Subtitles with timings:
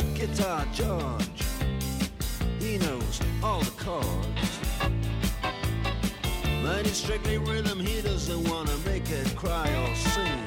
[0.00, 1.44] about Guitar George.
[2.58, 4.58] He knows all the chords.
[6.62, 10.44] But it's strictly rhythm, he doesn't want to make it cry or sing.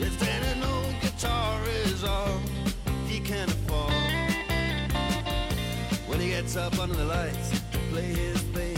[0.00, 2.40] If an old guitar is all
[3.06, 3.92] he can afford,
[6.06, 8.69] when he gets up under the lights to play his thing.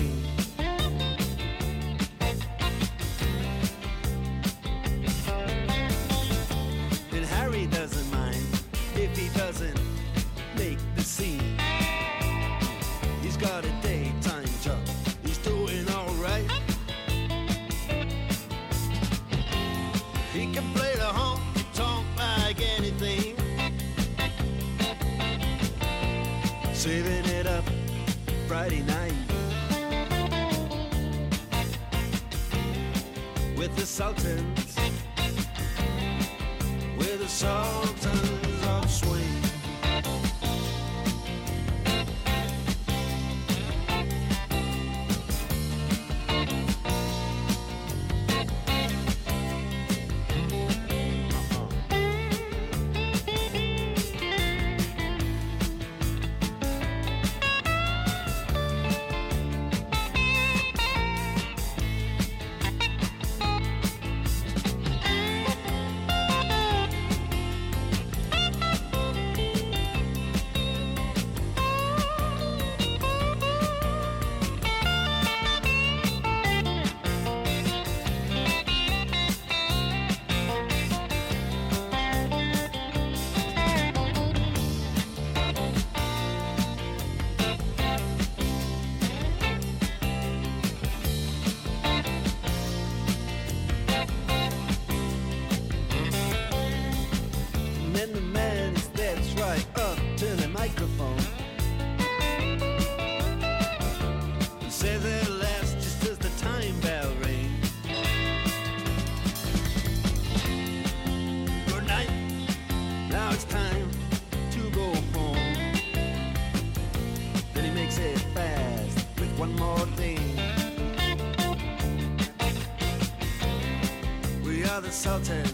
[125.05, 125.52] insulted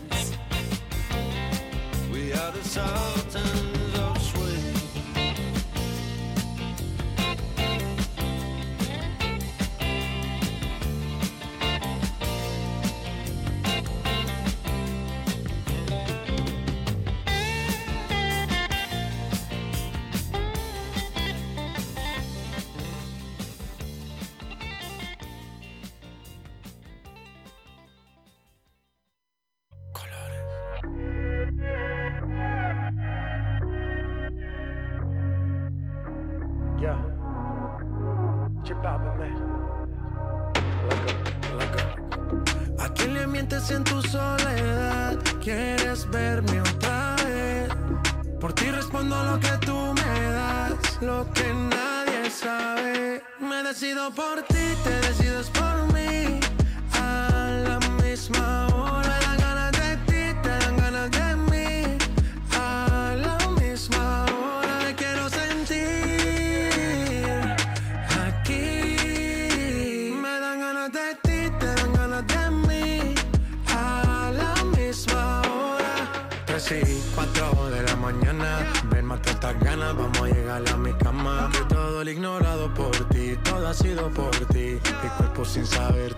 [85.58, 86.17] sin saber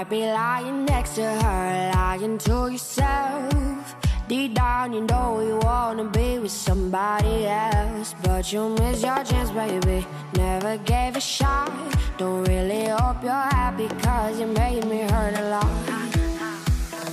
[0.00, 3.94] Might be lying next to her, lying to yourself.
[4.28, 8.14] Deep down, you know you wanna be with somebody else.
[8.22, 10.06] But you miss your chance, baby.
[10.38, 11.70] Never gave a shot.
[12.16, 15.70] Don't really hope you're happy, cause you made me hurt a lot.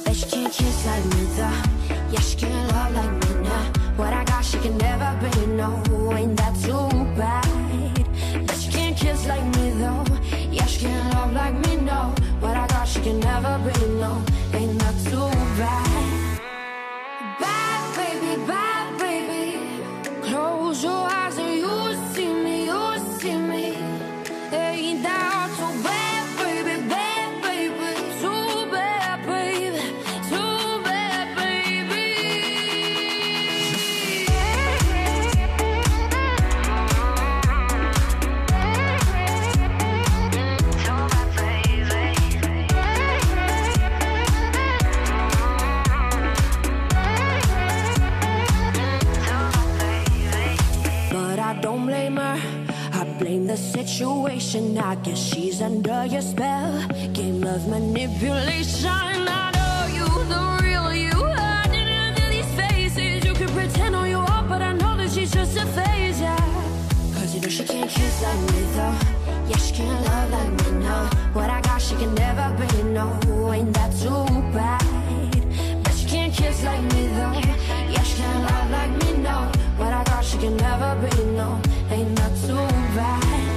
[0.05, 1.59] Bet she can't kiss like me, though.
[2.13, 3.63] Yeah, she can't love like me now.
[3.97, 5.69] What I got, she can never be, no.
[6.15, 6.87] Ain't that too
[7.19, 8.47] bad?
[8.47, 10.05] Bet she can't kiss like me, though.
[10.49, 12.15] Yeah, she can't love like me, no.
[12.39, 14.23] What I got, she can never be, no.
[14.53, 15.29] Ain't that too?
[15.57, 16.06] Bad
[53.97, 54.77] situation.
[54.77, 56.87] I guess she's under your spell.
[57.13, 58.91] Game of manipulation.
[58.91, 61.17] I know you, the real you.
[61.41, 63.25] Hiding under these faces.
[63.25, 66.37] You can pretend all you want, but I know that she's just a phase, yeah.
[67.15, 68.97] Cause you know she can't kiss like me, though.
[69.49, 70.97] Yeah, she can't love like me, no.
[71.33, 73.05] What I got, she can never be, no.
[73.51, 74.85] Ain't that too bad?
[75.83, 77.33] But she can't kiss like me, though.
[77.93, 79.37] Yeah, she can't love like me, no.
[79.79, 81.59] What I got, she can never be, no.
[81.89, 82.67] Ain't that too?
[82.95, 83.56] Bad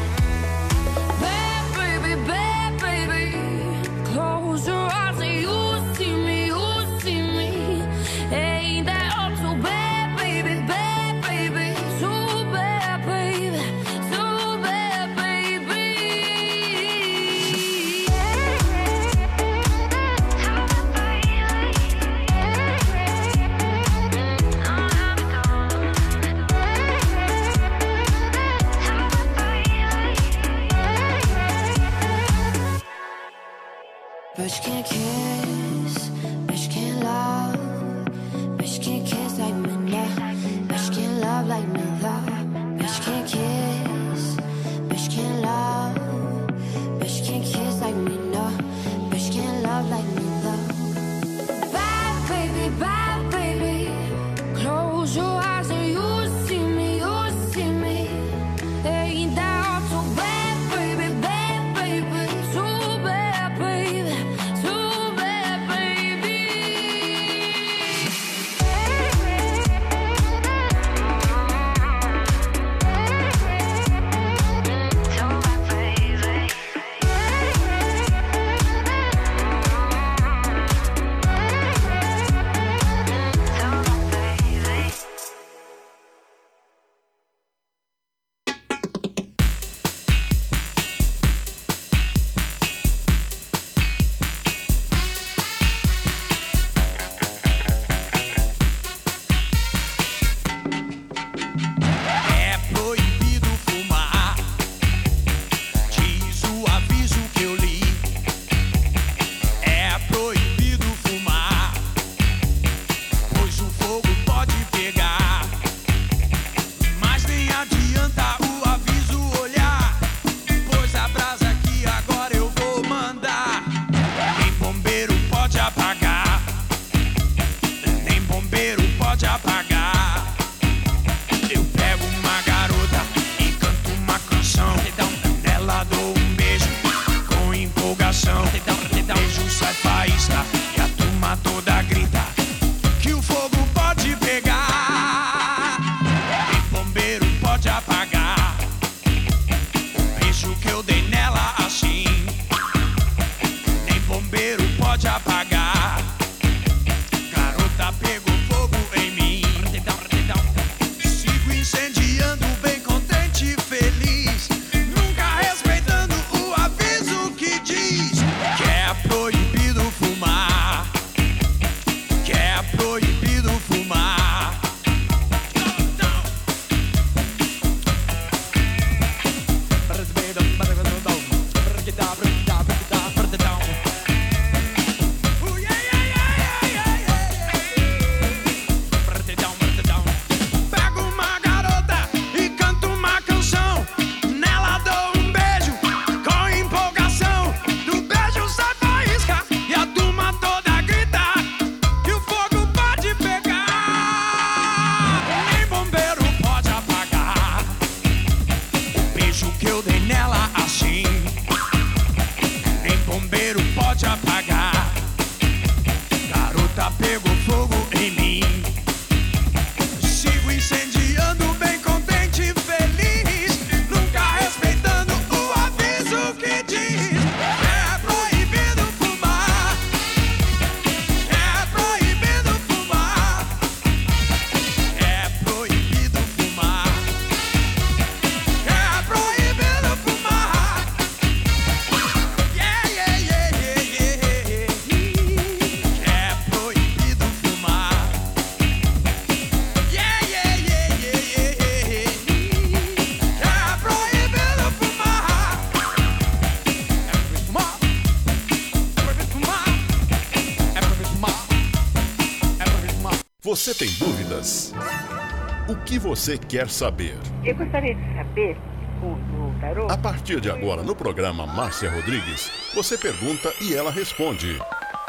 [265.91, 267.19] que você quer saber?
[267.45, 268.57] Eu gostaria de saber,
[269.03, 269.91] o tarô...
[269.91, 274.57] A partir de agora, no programa Márcia Rodrigues, você pergunta e ela responde.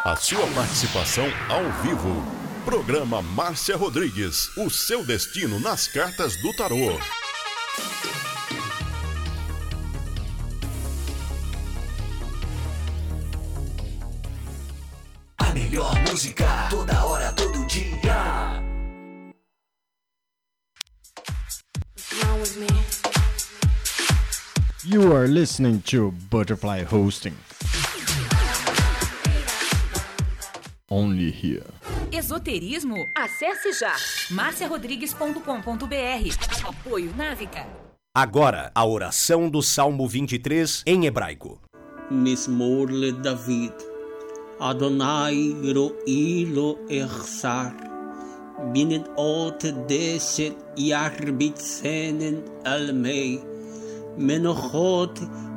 [0.03, 2.23] A sua participação ao vivo.
[2.65, 6.97] Programa Márcia Rodrigues, o seu destino nas cartas do tarô.
[25.61, 27.35] Listening to Butterfly Hosting.
[30.89, 31.65] Only here.
[32.11, 33.07] Esoterismo?
[33.15, 33.95] Acesse já
[34.31, 36.67] marciarodrigues.com.br.
[36.67, 37.65] Apoio Návica.
[38.13, 41.61] Agora, a oração do Salmo 23 em hebraico.
[42.09, 42.87] Mismor
[43.21, 43.73] David.
[44.59, 47.73] Adonai ro'i lo echsar.
[48.73, 53.41] Binnen ot deset yarbitzenen al mei.
[54.17, 55.21] Menochot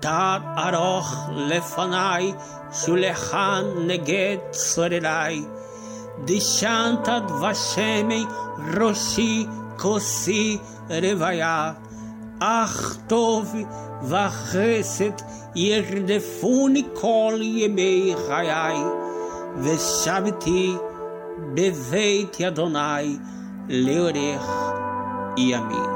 [0.00, 1.12] Tad aroch
[1.48, 2.34] lefanai,
[2.70, 5.38] shulechan neget sorerai.
[6.26, 8.24] Dishantad vashemei
[8.74, 11.76] roshi kosi revaya.
[12.40, 13.48] Ach tov
[14.10, 15.18] vachesed
[15.54, 18.80] yerdefuni kol yemei chayai.
[19.64, 20.78] Veshaviti
[21.54, 23.18] beveit Adonai
[23.68, 24.48] leorech
[25.36, 25.95] yamin.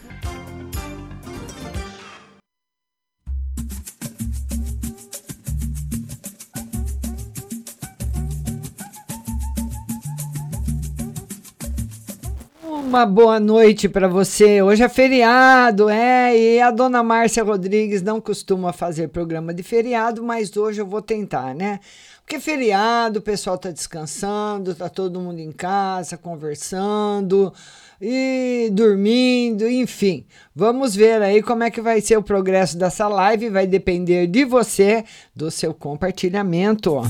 [12.91, 14.61] Uma boa noite para você.
[14.61, 20.21] Hoje é feriado, é, e a dona Márcia Rodrigues não costuma fazer programa de feriado,
[20.21, 21.79] mas hoje eu vou tentar, né?
[22.21, 27.53] Porque feriado, o pessoal tá descansando, tá todo mundo em casa, conversando
[28.01, 30.25] e dormindo, enfim.
[30.53, 34.43] Vamos ver aí como é que vai ser o progresso dessa live, vai depender de
[34.43, 36.95] você, do seu compartilhamento.
[36.95, 37.05] Ó.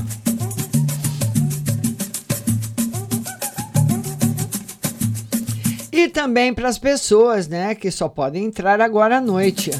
[6.02, 9.70] E também para as pessoas, né, que só podem entrar agora à noite.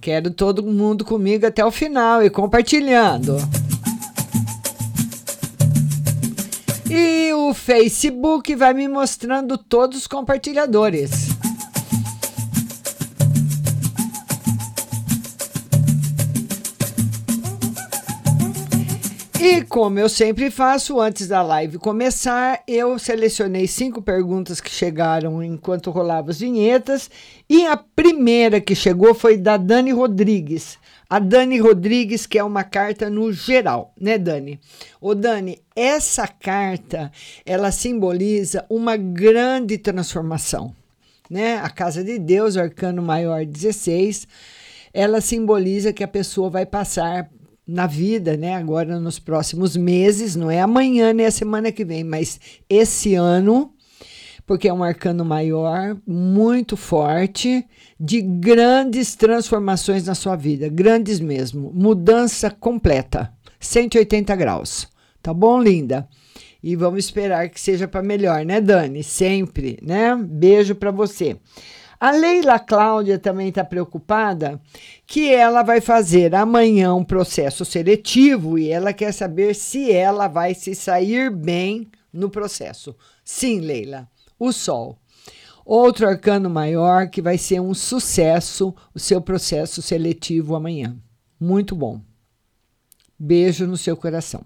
[0.00, 3.36] Quero todo mundo comigo até o final e compartilhando.
[6.88, 11.29] E o Facebook vai me mostrando todos os compartilhadores.
[19.42, 25.42] E como eu sempre faço, antes da live começar, eu selecionei cinco perguntas que chegaram
[25.42, 27.10] enquanto rolava as vinhetas.
[27.48, 30.78] E a primeira que chegou foi da Dani Rodrigues.
[31.08, 34.60] A Dani Rodrigues, que é uma carta no geral, né, Dani?
[35.00, 37.10] Ô, Dani, essa carta
[37.46, 40.76] ela simboliza uma grande transformação,
[41.30, 41.56] né?
[41.56, 44.28] A casa de Deus, arcano maior 16,
[44.92, 47.30] ela simboliza que a pessoa vai passar
[47.70, 48.54] na vida, né?
[48.56, 53.72] Agora nos próximos meses, não é amanhã nem a semana que vem, mas esse ano,
[54.46, 57.64] porque é um arcano maior, muito forte,
[57.98, 64.88] de grandes transformações na sua vida, grandes mesmo, mudança completa, 180 graus.
[65.22, 66.08] Tá bom, linda?
[66.62, 69.02] E vamos esperar que seja para melhor, né, Dani?
[69.02, 70.14] Sempre, né?
[70.16, 71.36] Beijo para você.
[72.00, 74.58] A Leila Cláudia também está preocupada
[75.06, 80.54] que ela vai fazer amanhã um processo seletivo e ela quer saber se ela vai
[80.54, 82.96] se sair bem no processo.
[83.22, 84.08] Sim, Leila,
[84.38, 84.96] o Sol.
[85.62, 90.96] Outro arcano maior que vai ser um sucesso o seu processo seletivo amanhã.
[91.38, 92.00] Muito bom.
[93.18, 94.42] Beijo no seu coração.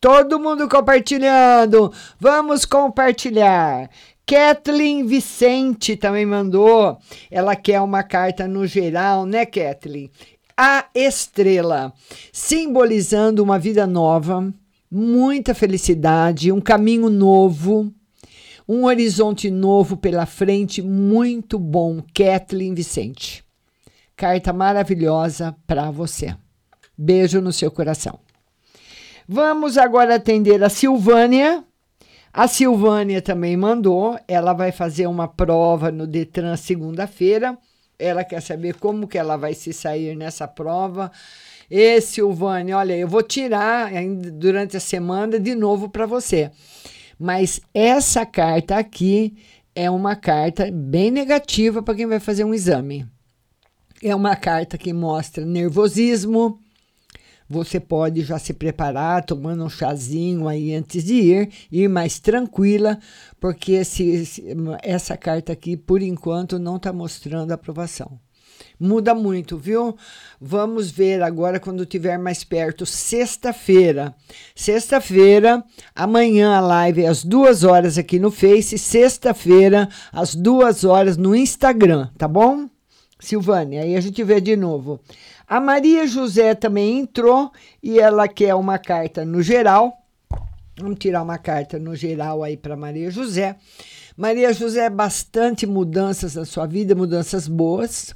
[0.00, 1.90] Todo mundo compartilhando.
[2.20, 3.88] Vamos compartilhar.
[4.26, 6.98] Kathleen Vicente também mandou.
[7.30, 10.10] Ela quer uma carta no geral, né, Kathleen?
[10.56, 11.92] A estrela,
[12.32, 14.52] simbolizando uma vida nova,
[14.90, 17.92] muita felicidade, um caminho novo,
[18.68, 23.44] um horizonte novo pela frente, muito bom, Kathleen Vicente.
[24.16, 26.34] Carta maravilhosa para você.
[26.96, 28.20] Beijo no seu coração.
[29.28, 31.64] Vamos agora atender a Silvânia.
[32.36, 37.56] A Silvânia também mandou, ela vai fazer uma prova no Detran segunda-feira.
[37.96, 41.12] Ela quer saber como que ela vai se sair nessa prova.
[41.70, 43.92] E Silvânia, olha, eu vou tirar
[44.32, 46.50] durante a semana de novo para você.
[47.16, 49.36] Mas essa carta aqui
[49.72, 53.06] é uma carta bem negativa para quem vai fazer um exame.
[54.02, 56.58] É uma carta que mostra nervosismo,
[57.48, 62.98] você pode já se preparar tomando um chazinho aí antes de ir, ir mais tranquila,
[63.40, 64.46] porque esse,
[64.82, 68.18] essa carta aqui, por enquanto, não está mostrando aprovação.
[68.78, 69.96] Muda muito, viu?
[70.40, 74.14] Vamos ver agora quando tiver mais perto, sexta-feira.
[74.54, 81.16] Sexta-feira, amanhã a live é às duas horas aqui no Face, sexta-feira, às duas horas
[81.16, 82.68] no Instagram, tá bom?
[83.20, 85.00] Silvânia, aí a gente vê de novo.
[85.46, 87.52] A Maria José também entrou
[87.82, 89.98] e ela quer uma carta no geral.
[90.78, 93.56] Vamos tirar uma carta no geral aí para Maria José.
[94.16, 98.14] Maria José, bastante mudanças na sua vida, mudanças boas.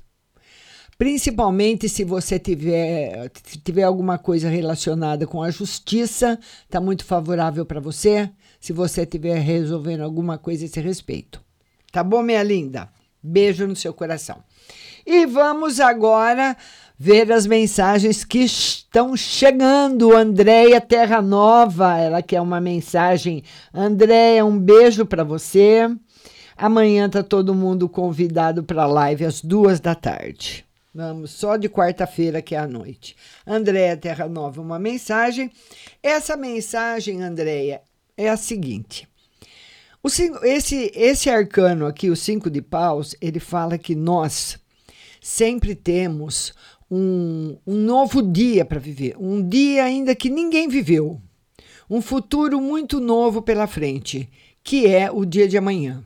[0.96, 3.30] Principalmente se você tiver,
[3.62, 8.30] tiver alguma coisa relacionada com a justiça, está muito favorável para você.
[8.58, 11.40] Se você estiver resolvendo alguma coisa a esse respeito.
[11.92, 12.88] Tá bom, minha linda?
[13.22, 14.42] Beijo no seu coração.
[15.06, 16.56] E vamos agora
[16.98, 20.16] ver as mensagens que estão chegando.
[20.16, 23.44] Andréia Terra Nova, ela quer uma mensagem.
[23.72, 25.88] Andréia, um beijo para você.
[26.56, 30.66] Amanhã tá todo mundo convidado para a live às duas da tarde.
[30.92, 33.14] Vamos só de quarta-feira que é a noite.
[33.46, 35.52] Andréia Terra Nova, uma mensagem.
[36.02, 37.80] Essa mensagem, Andréia,
[38.16, 39.06] é a seguinte.
[40.02, 44.58] O cinco, esse, esse arcano aqui, o cinco de paus, ele fala que nós
[45.20, 46.52] sempre temos
[46.90, 51.20] um, um novo dia para viver, um dia ainda que ninguém viveu,
[51.88, 54.28] um futuro muito novo pela frente,
[54.62, 56.04] que é o dia de amanhã.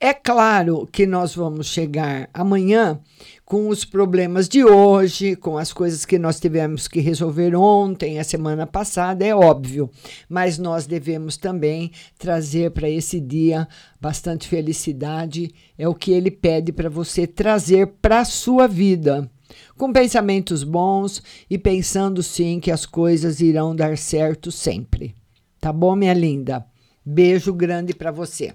[0.00, 3.00] É claro que nós vamos chegar amanhã
[3.44, 8.22] com os problemas de hoje, com as coisas que nós tivemos que resolver ontem, a
[8.22, 9.90] semana passada, é óbvio,
[10.28, 13.66] mas nós devemos também trazer para esse dia
[14.00, 19.28] bastante felicidade, é o que ele pede para você trazer para a sua vida.
[19.76, 25.14] Com pensamentos bons e pensando sim que as coisas irão dar certo sempre.
[25.60, 26.64] Tá bom, minha linda?
[27.04, 28.54] Beijo grande para você.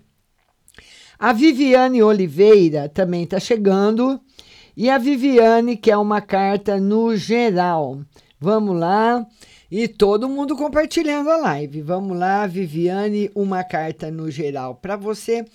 [1.17, 4.19] A Viviane Oliveira também está chegando.
[4.75, 8.01] E a Viviane quer uma carta no geral.
[8.39, 9.25] Vamos lá.
[9.71, 11.81] E todo mundo compartilhando a live.
[11.81, 15.45] Vamos lá, Viviane, uma carta no geral para você.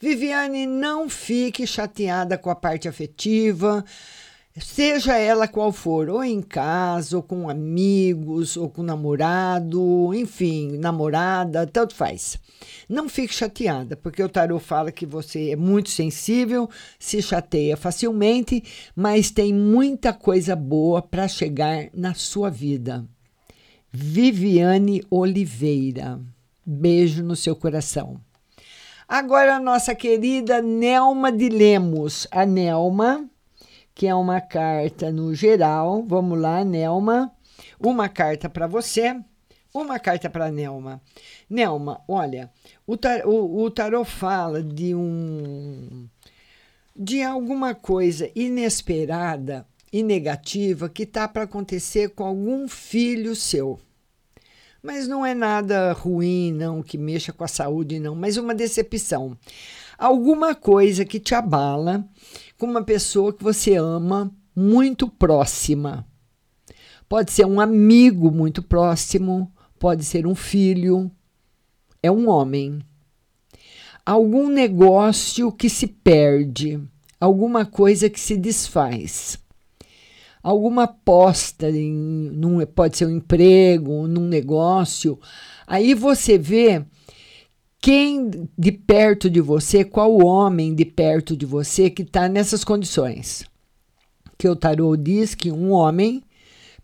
[0.00, 3.84] Viviane, não fique chateada com a parte afetiva
[4.58, 11.66] seja ela qual for, ou em casa, ou com amigos, ou com namorado, enfim, namorada,
[11.66, 12.38] tanto faz.
[12.88, 18.62] Não fique chateada, porque o tarot fala que você é muito sensível, se chateia facilmente,
[18.94, 23.04] mas tem muita coisa boa para chegar na sua vida.
[23.92, 26.20] Viviane Oliveira.
[26.64, 28.20] Beijo no seu coração.
[29.08, 32.26] Agora a nossa querida Nelma de Lemos.
[32.30, 33.28] A Nelma
[33.96, 36.04] que é uma carta no geral.
[36.06, 37.32] Vamos lá, Nelma.
[37.80, 39.18] Uma carta para você,
[39.72, 41.00] uma carta para Nelma.
[41.48, 42.50] Nelma, olha,
[42.86, 46.06] o, tar, o, o fala de um
[46.94, 53.78] de alguma coisa inesperada e negativa que tá para acontecer com algum filho seu.
[54.82, 59.36] Mas não é nada ruim, não, que mexa com a saúde, não, mas uma decepção.
[59.98, 62.06] Alguma coisa que te abala
[62.58, 66.06] com uma pessoa que você ama muito próxima.
[67.08, 71.10] Pode ser um amigo muito próximo, pode ser um filho,
[72.02, 72.80] é um homem.
[74.04, 76.80] Algum negócio que se perde,
[77.20, 79.38] alguma coisa que se desfaz.
[80.42, 85.18] Alguma aposta em num, pode ser um emprego, num negócio.
[85.66, 86.84] Aí você vê
[87.80, 93.44] quem de perto de você, qual homem de perto de você que está nessas condições.
[94.38, 96.22] Que o tarô diz que um homem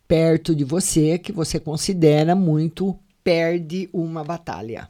[0.06, 4.88] perto de você, que você considera muito, perde uma batalha.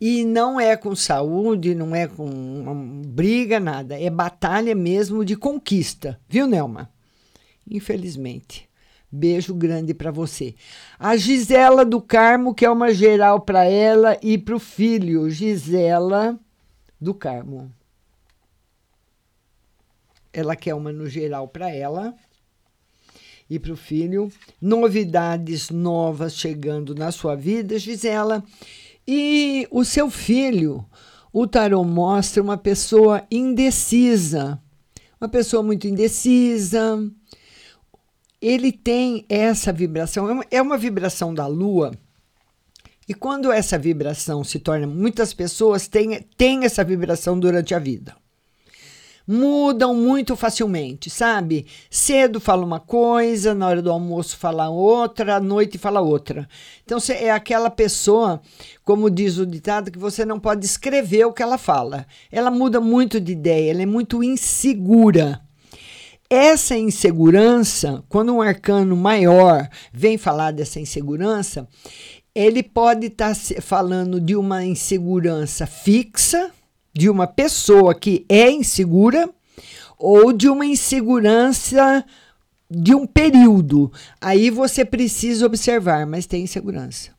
[0.00, 4.00] E não é com saúde, não é com briga, nada.
[4.00, 6.88] É batalha mesmo de conquista, viu, Nelma?
[7.68, 8.67] Infelizmente.
[9.10, 10.54] Beijo grande para você.
[10.98, 15.30] A Gisela do Carmo, que é uma geral para ela e para o filho.
[15.30, 16.38] Gisela
[17.00, 17.72] do Carmo.
[20.30, 22.14] Ela quer uma no geral para ela
[23.48, 24.30] e para o filho.
[24.60, 28.44] Novidades novas chegando na sua vida, Gisela.
[29.06, 30.84] E o seu filho,
[31.32, 34.60] o tarô mostra uma pessoa indecisa,
[35.18, 37.10] uma pessoa muito indecisa.
[38.40, 41.92] Ele tem essa vibração, é uma vibração da lua.
[43.08, 48.14] E quando essa vibração se torna, muitas pessoas têm, têm essa vibração durante a vida
[49.28, 51.66] mudam muito facilmente, sabe?
[51.90, 56.48] Cedo fala uma coisa, na hora do almoço fala outra, à noite fala outra.
[56.82, 58.40] Então você é aquela pessoa,
[58.82, 62.06] como diz o ditado, que você não pode escrever o que ela fala.
[62.32, 65.42] Ela muda muito de ideia, ela é muito insegura.
[66.30, 71.66] Essa insegurança, quando um arcano maior vem falar dessa insegurança,
[72.34, 76.50] ele pode estar tá falando de uma insegurança fixa,
[76.92, 79.30] de uma pessoa que é insegura
[79.98, 82.04] ou de uma insegurança
[82.70, 83.90] de um período.
[84.20, 87.10] Aí você precisa observar, mas tem insegurança.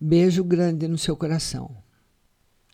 [0.00, 1.85] Beijo grande no seu coração.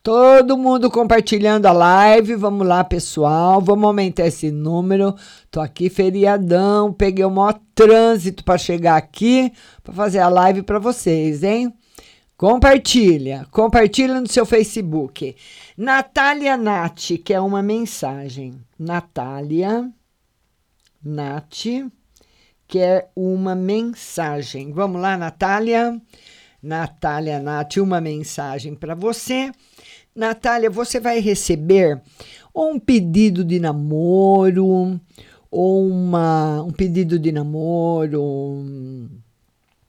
[0.03, 2.35] Todo mundo compartilhando a live.
[2.35, 3.61] Vamos lá, pessoal.
[3.61, 5.15] Vamos aumentar esse número.
[5.49, 10.81] Tô aqui feriadão, peguei o maior trânsito para chegar aqui para fazer a live para
[10.81, 11.73] vocês, hein?
[12.37, 15.37] Compartilha, compartilha no seu Facebook.
[15.79, 18.61] Natália Nath, que é uma mensagem.
[18.77, 19.89] Natália
[21.01, 21.67] Nath,
[22.67, 24.73] que é uma mensagem.
[24.73, 25.97] Vamos lá, Natália.
[26.61, 29.53] Natália Nath, uma mensagem para você.
[30.15, 32.01] Natália, você vai receber
[32.53, 35.01] ou um pedido de namoro,
[35.51, 39.09] ou uma, um pedido de namoro, um,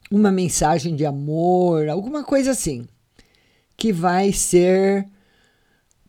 [0.10, 2.88] uma mensagem de amor, alguma coisa assim,
[3.76, 5.08] que vai ser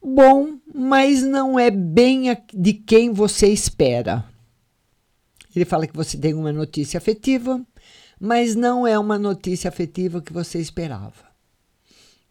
[0.02, 4.24] bom, mas não é bem de quem você espera.
[5.54, 7.64] Ele fala que você tem uma notícia afetiva,
[8.20, 11.33] mas não é uma notícia afetiva que você esperava.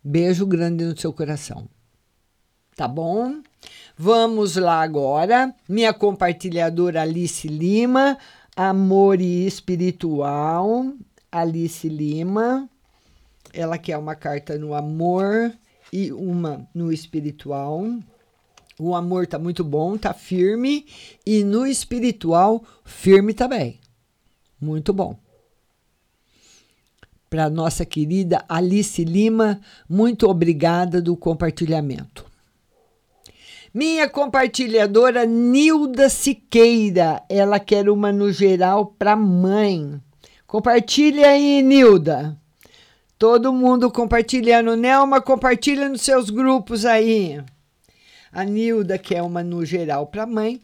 [0.03, 1.69] Beijo grande no seu coração.
[2.75, 3.41] Tá bom?
[3.97, 5.55] Vamos lá agora.
[5.69, 8.17] Minha compartilhadora Alice Lima,
[8.55, 10.91] amor e espiritual.
[11.31, 12.69] Alice Lima.
[13.53, 15.53] Ela quer uma carta no amor
[15.91, 17.85] e uma no espiritual.
[18.79, 20.85] O amor tá muito bom, tá firme
[21.25, 23.79] e no espiritual firme também.
[24.59, 25.22] Muito bom.
[27.33, 32.23] Para nossa querida Alice Lima, muito obrigada do compartilhamento.
[33.73, 39.99] Minha compartilhadora Nilda Siqueira, ela quer uma no geral para mãe.
[40.45, 42.37] Compartilha aí, Nilda.
[43.17, 44.75] Todo mundo compartilhando.
[44.75, 47.43] Nelma, compartilha nos seus grupos aí.
[48.31, 50.61] A Nilda, que é uma no geral para mãe.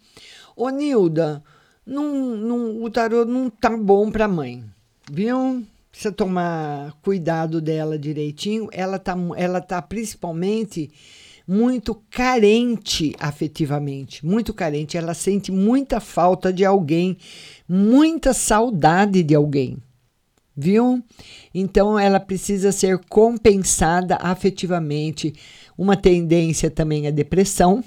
[0.55, 1.43] Ô, Nilda,
[1.83, 4.63] não, não, o tarô não tá bom para mãe,
[5.11, 5.65] viu?
[5.99, 8.69] Precisa tomar cuidado dela direitinho.
[8.71, 10.89] Ela tá, ela tá principalmente
[11.45, 14.95] muito carente afetivamente, muito carente.
[14.95, 17.17] Ela sente muita falta de alguém,
[17.67, 19.77] muita saudade de alguém,
[20.55, 21.03] viu?
[21.53, 25.33] Então ela precisa ser compensada afetivamente.
[25.77, 27.83] Uma tendência também à depressão,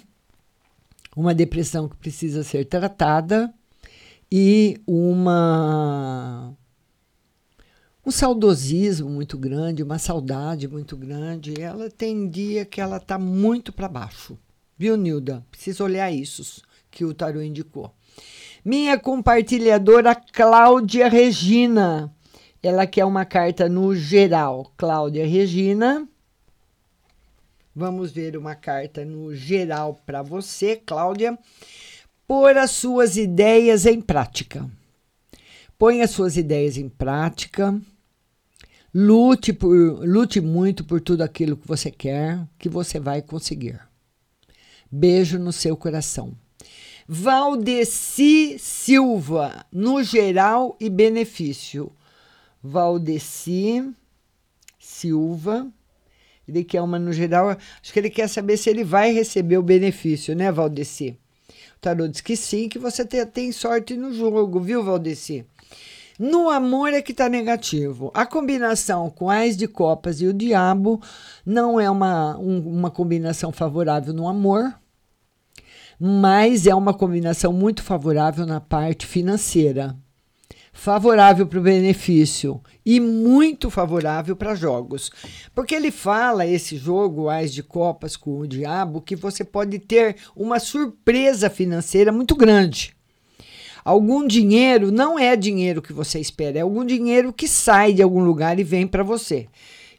[1.16, 3.51] uma depressão que precisa ser tratada
[4.31, 6.55] e uma
[8.04, 11.60] um saudosismo muito grande, uma saudade muito grande.
[11.60, 14.36] Ela tem dia que ela está muito para baixo.
[14.76, 15.46] Viu, Nilda?
[15.50, 17.94] Precisa olhar isso que o tarô indicou.
[18.64, 22.12] Minha compartilhadora Cláudia Regina.
[22.62, 24.72] Ela quer uma carta no geral.
[24.76, 26.06] Cláudia Regina.
[27.74, 31.38] Vamos ver uma carta no geral para você, Cláudia.
[32.26, 34.68] Pôr as suas ideias em prática.
[35.78, 37.80] Põe as suas ideias em prática.
[38.94, 39.74] Lute, por,
[40.05, 43.81] lute muito por tudo aquilo que você quer, que você vai conseguir.
[44.90, 46.37] Beijo no seu coração.
[47.09, 51.90] Valdeci Silva, no geral e benefício.
[52.62, 53.83] Valdeci
[54.78, 55.72] Silva.
[56.46, 57.48] Ele quer uma no geral.
[57.48, 61.18] Acho que ele quer saber se ele vai receber o benefício, né, Valdeci?
[61.76, 65.46] O tarô diz que sim, que você tem, sorte no jogo, viu, Valdeci?
[66.18, 68.11] No amor é que está negativo.
[68.14, 71.01] A combinação com as de copas e o diabo
[71.44, 74.75] não é uma, um, uma combinação favorável no amor,
[75.98, 79.96] mas é uma combinação muito favorável na parte financeira.
[80.72, 85.11] Favorável para o benefício e muito favorável para jogos.
[85.55, 90.16] Porque ele fala, esse jogo, As de Copas com o Diabo, que você pode ter
[90.35, 92.96] uma surpresa financeira muito grande.
[93.85, 98.23] Algum dinheiro não é dinheiro que você espera, é algum dinheiro que sai de algum
[98.23, 99.49] lugar e vem para você.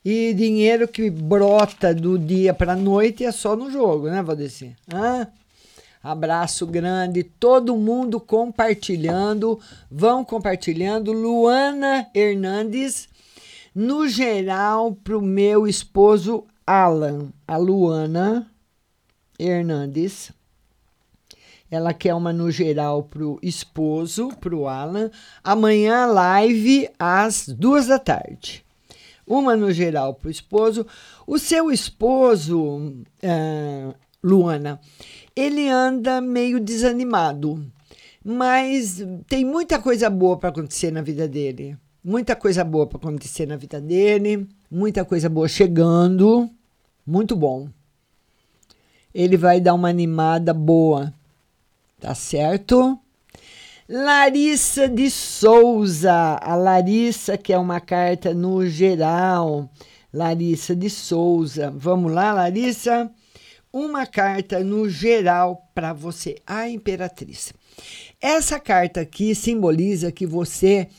[0.06, 4.76] E dinheiro que brota do dia para a noite é só no jogo, né, Valdeci?
[4.94, 5.28] Ah?
[6.04, 9.58] Abraço grande, todo mundo compartilhando,
[9.90, 11.14] vão compartilhando.
[11.14, 13.08] Luana Hernandes,
[13.74, 18.52] no geral, para o meu esposo Alan, a Luana
[19.40, 20.34] Hernandes.
[21.74, 25.10] Ela quer uma no geral para o esposo, para o Alan.
[25.44, 28.64] Amanhã, live às duas da tarde.
[29.26, 30.86] Uma no geral para o esposo.
[31.26, 34.80] O seu esposo, uh, Luana,
[35.36, 37.66] ele anda meio desanimado,
[38.24, 41.76] mas tem muita coisa boa para acontecer na vida dele.
[42.04, 46.48] Muita coisa boa para acontecer na vida dele, muita coisa boa chegando,
[47.04, 47.68] muito bom.
[49.12, 51.12] Ele vai dar uma animada boa,
[52.04, 53.00] tá certo?
[53.88, 59.70] Larissa de Souza, a Larissa que é uma carta no geral.
[60.14, 63.10] Larissa de Souza, vamos lá, Larissa?
[63.72, 67.52] uma carta no geral para você, a Imperatriz.
[68.22, 70.90] Essa carta aqui simboliza que você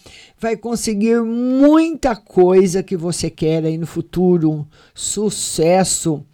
[0.40, 6.26] vai conseguir muita coisa que você quer aí no futuro, sucesso.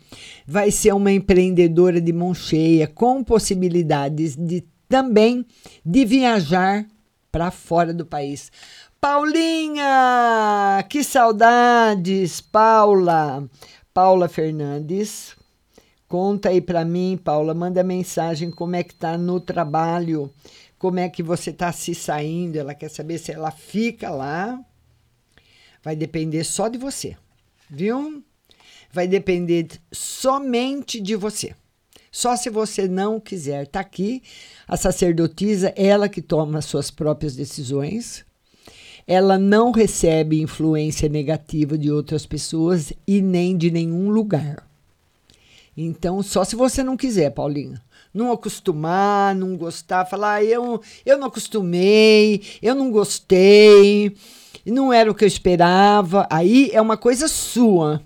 [0.53, 5.47] Vai ser uma empreendedora de mão cheia, com possibilidades de também
[5.87, 6.85] de viajar
[7.31, 8.51] para fora do país.
[9.01, 13.49] Paulinha, que saudades, Paula.
[13.95, 15.37] Paula Fernandes,
[16.09, 20.29] Conta aí para mim, Paula, manda mensagem como é que tá no trabalho,
[20.77, 22.57] como é que você tá se saindo.
[22.57, 24.61] Ela quer saber se ela fica lá.
[25.81, 27.17] Vai depender só de você,
[27.71, 28.25] viu?
[28.92, 31.55] Vai depender somente de você.
[32.11, 33.66] Só se você não quiser.
[33.66, 34.22] Tá aqui
[34.66, 38.24] a sacerdotisa, ela que toma as suas próprias decisões.
[39.07, 44.68] Ela não recebe influência negativa de outras pessoas e nem de nenhum lugar.
[45.76, 47.81] Então, só se você não quiser, Paulinha.
[48.12, 54.16] Não acostumar, não gostar, falar, ah, eu, eu não acostumei, eu não gostei,
[54.66, 56.26] não era o que eu esperava.
[56.29, 58.03] Aí é uma coisa sua.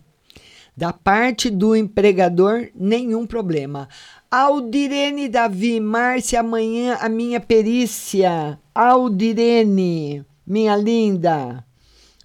[0.76, 3.88] Da parte do empregador, nenhum problema.
[4.28, 8.58] Aldirene Davi, Márcia, amanhã a minha perícia.
[8.74, 11.64] Aldirene, minha linda.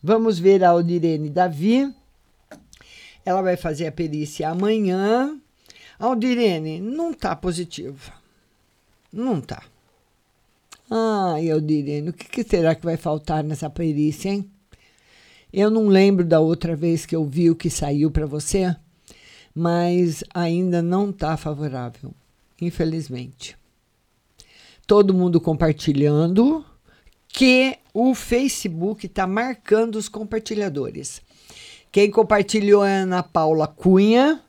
[0.01, 1.93] Vamos ver a Aldirene Davi.
[3.23, 5.39] Ela vai fazer a perícia amanhã.
[5.99, 8.11] Aldirene, não está positivo.
[9.13, 9.61] Não está.
[10.89, 14.49] Ai, Aldirene, o que, que será que vai faltar nessa perícia, hein?
[15.51, 18.75] Eu não lembro da outra vez que eu vi o que saiu para você,
[19.53, 22.13] mas ainda não está favorável,
[22.61, 23.57] infelizmente.
[24.85, 26.63] Todo mundo compartilhando,
[27.27, 31.21] que o Facebook está marcando os compartilhadores.
[31.91, 34.41] Quem compartilhou é a Ana Paula Cunha.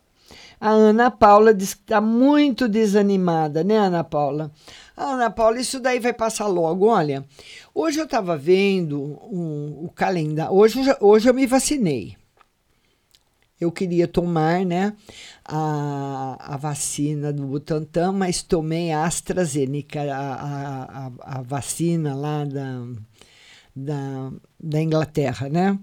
[0.60, 4.52] A Ana Paula diz que está muito desanimada, né, Ana Paula?
[4.94, 6.86] A Ana Paula, isso daí vai passar logo.
[6.86, 7.24] Olha,
[7.74, 10.52] hoje eu estava vendo um, o calendário.
[10.52, 12.14] Hoje, hoje eu me vacinei.
[13.58, 14.94] Eu queria tomar, né,
[15.44, 22.86] a, a vacina do Butantan, mas tomei a AstraZeneca, a, a, a vacina lá da,
[23.74, 25.78] da, da Inglaterra, né?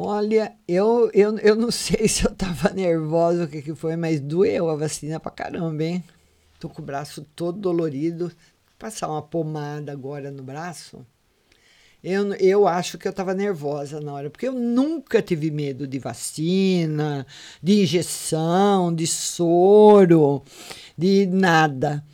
[0.00, 4.20] Olha, eu, eu, eu não sei se eu tava nervosa o que, que foi, mas
[4.20, 6.04] doeu a vacina pra caramba, hein?
[6.60, 8.28] Tô com o braço todo dolorido.
[8.28, 8.34] Vou
[8.78, 11.04] passar uma pomada agora no braço.
[12.02, 15.98] Eu, eu acho que eu estava nervosa na hora, porque eu nunca tive medo de
[15.98, 17.26] vacina,
[17.60, 20.44] de injeção, de soro,
[20.96, 22.04] de nada.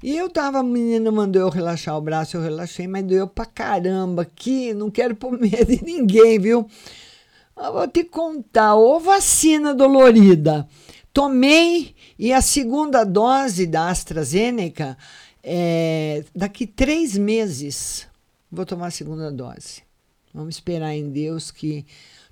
[0.00, 3.44] E eu tava, a menina mandou eu relaxar o braço, eu relaxei, mas doeu pra
[3.44, 6.64] caramba aqui, não quero pôr medo de ninguém, viu?
[7.60, 10.68] Eu vou te contar, ô vacina dolorida.
[11.12, 14.96] Tomei e a segunda dose da AstraZeneca
[15.42, 18.06] é, daqui três meses
[18.50, 19.82] vou tomar a segunda dose.
[20.32, 21.84] Vamos esperar em Deus que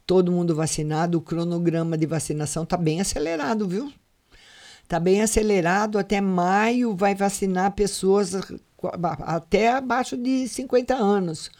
[0.06, 3.92] todo mundo vacinado, o cronograma de vacinação está bem acelerado, viu?
[4.82, 8.32] Está bem acelerado, até maio vai vacinar pessoas
[9.24, 11.50] até abaixo de 50 anos.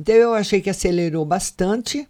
[0.00, 2.08] Então eu achei que acelerou bastante.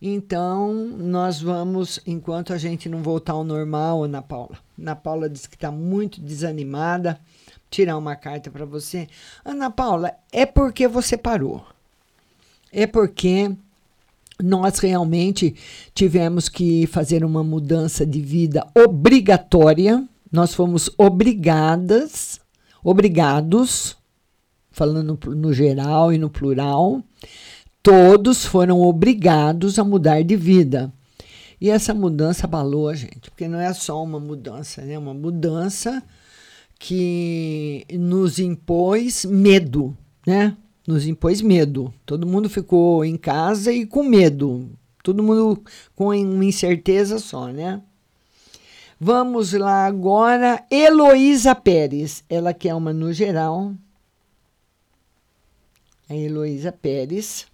[0.00, 4.58] Então nós vamos, enquanto a gente não voltar ao normal, Ana Paula.
[4.78, 7.20] Ana Paula disse que está muito desanimada
[7.70, 9.08] tirar uma carta para você.
[9.44, 11.64] Ana Paula, é porque você parou.
[12.72, 13.50] É porque
[14.42, 15.54] nós realmente
[15.94, 20.04] tivemos que fazer uma mudança de vida obrigatória.
[20.32, 22.40] Nós fomos obrigadas,
[22.82, 23.96] obrigados,
[24.70, 27.02] falando no geral e no plural,
[27.82, 30.92] todos foram obrigados a mudar de vida.
[31.60, 34.98] E essa mudança abalou a gente, porque não é só uma mudança, né?
[34.98, 36.02] Uma mudança
[36.78, 39.94] que nos impôs medo,
[40.26, 40.56] né?
[40.86, 41.92] Nos impôs medo.
[42.06, 44.70] Todo mundo ficou em casa e com medo.
[45.02, 45.62] Todo mundo
[45.94, 47.82] com uma incerteza só, né?
[48.98, 52.24] Vamos lá agora, Heloísa Pérez.
[52.28, 53.74] Ela que é uma no geral.
[56.08, 57.46] A Heloísa Pérez,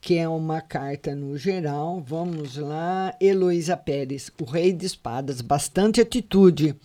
[0.00, 2.02] que é uma carta no geral.
[2.06, 6.76] Vamos lá, Heloísa Pérez, o rei de espadas, bastante atitude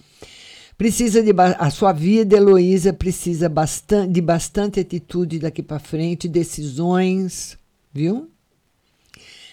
[0.77, 7.57] Precisa de a sua vida, Heloísa, precisa bastante, de bastante atitude daqui para frente, decisões,
[7.93, 8.29] viu?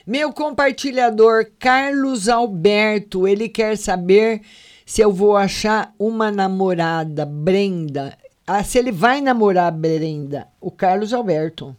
[0.04, 4.42] Meu compartilhador Carlos Alberto, ele quer saber
[4.84, 8.18] se eu vou achar uma namorada, Brenda.
[8.44, 11.76] Ah, se ele vai namorar Brenda, o Carlos Alberto.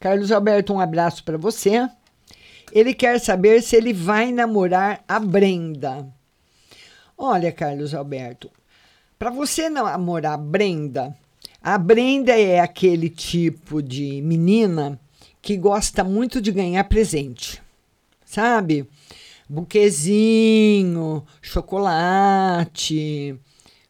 [0.00, 1.88] Carlos Alberto, um abraço para você.
[2.72, 6.06] Ele quer saber se ele vai namorar a Brenda.
[7.16, 8.50] Olha, Carlos Alberto,
[9.18, 11.16] para você namorar a Brenda,
[11.60, 15.00] a Brenda é aquele tipo de menina
[15.42, 17.60] que gosta muito de ganhar presente,
[18.24, 18.88] sabe?
[19.48, 23.34] Buquezinho, chocolate,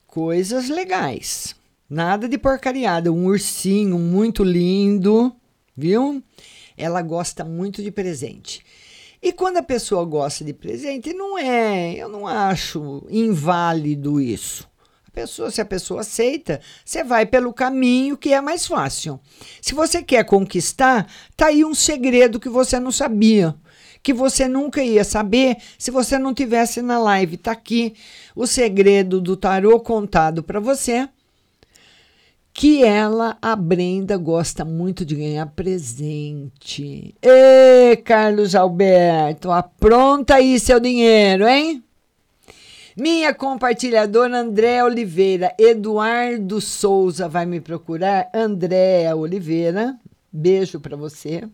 [0.06, 1.54] coisas legais.
[1.90, 3.12] Nada de porcariada.
[3.12, 5.34] Um ursinho muito lindo,
[5.78, 6.22] viu?
[6.76, 8.64] Ela gosta muito de presente.
[9.22, 14.68] E quando a pessoa gosta de presente, não é, eu não acho inválido isso.
[15.06, 19.18] A pessoa, se a pessoa aceita, você vai pelo caminho que é mais fácil.
[19.60, 23.54] Se você quer conquistar, tá aí um segredo que você não sabia,
[24.02, 27.36] que você nunca ia saber se você não tivesse na live.
[27.36, 27.94] Tá aqui
[28.36, 31.08] o segredo do tarô contado para você
[32.58, 37.14] que ela, a Brenda, gosta muito de ganhar presente.
[37.22, 41.84] Ê, Carlos Alberto, apronta aí seu dinheiro, hein?
[42.96, 48.28] Minha compartilhadora Andréa Oliveira, Eduardo Souza vai me procurar.
[48.34, 49.96] Andréa Oliveira,
[50.32, 51.44] beijo para você.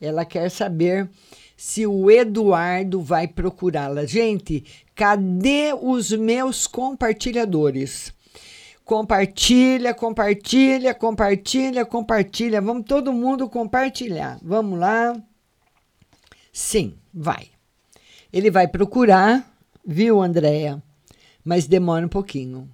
[0.00, 1.10] Ela quer saber
[1.58, 4.06] se o Eduardo vai procurá-la.
[4.06, 4.64] Gente,
[4.94, 8.16] cadê os meus compartilhadores?
[8.88, 12.58] Compartilha, compartilha, compartilha, compartilha.
[12.58, 14.38] Vamos todo mundo compartilhar.
[14.42, 15.14] Vamos lá.
[16.50, 17.48] Sim, vai.
[18.32, 19.46] Ele vai procurar,
[19.86, 20.82] viu, Andréia?
[21.44, 22.66] Mas demora um pouquinho.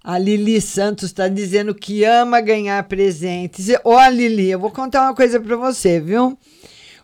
[0.00, 3.70] A Lili Santos está dizendo que ama ganhar presentes.
[3.82, 6.38] Ó, oh, Lili, eu vou contar uma coisa para você, viu?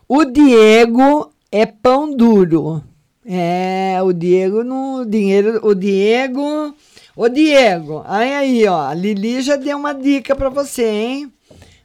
[0.07, 2.81] O Diego é pão duro.
[3.25, 6.73] É, o Diego no dinheiro, o Diego
[7.15, 11.33] Ô, Diego, aí, aí, ó, a Lili já deu uma dica para você, hein?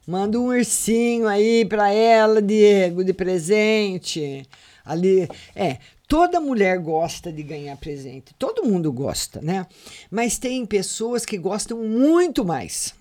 [0.07, 4.49] Manda um ursinho aí para ela, Diego, de presente.
[4.83, 5.77] Ali, é,
[6.09, 8.35] toda mulher gosta de ganhar presente.
[8.39, 9.67] Todo mundo gosta, né?
[10.11, 12.95] Mas tem pessoas que gostam muito mais,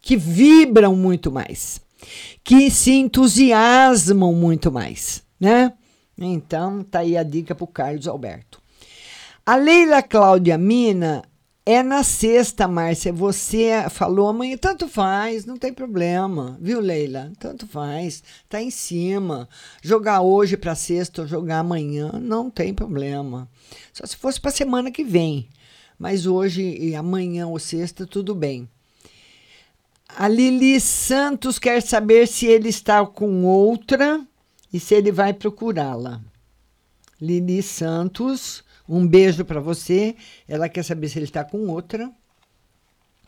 [0.00, 1.82] que vibram muito mais,
[2.42, 5.74] que se entusiasmam muito mais, né?
[6.16, 8.58] Então, tá aí a dica pro Carlos Alberto.
[9.44, 11.27] A Leila Cláudia Mina
[11.70, 13.12] É na sexta, Márcia.
[13.12, 17.30] Você falou amanhã, tanto faz, não tem problema, viu, Leila?
[17.38, 19.46] Tanto faz, tá em cima.
[19.82, 23.46] Jogar hoje para sexta ou jogar amanhã, não tem problema.
[23.92, 25.46] Só se fosse para semana que vem.
[25.98, 28.66] Mas hoje e amanhã ou sexta, tudo bem.
[30.16, 34.26] A Lili Santos quer saber se ele está com outra
[34.72, 36.18] e se ele vai procurá-la.
[37.20, 40.16] Lili Santos, um beijo para você.
[40.48, 42.10] Ela quer saber se ele está com outra.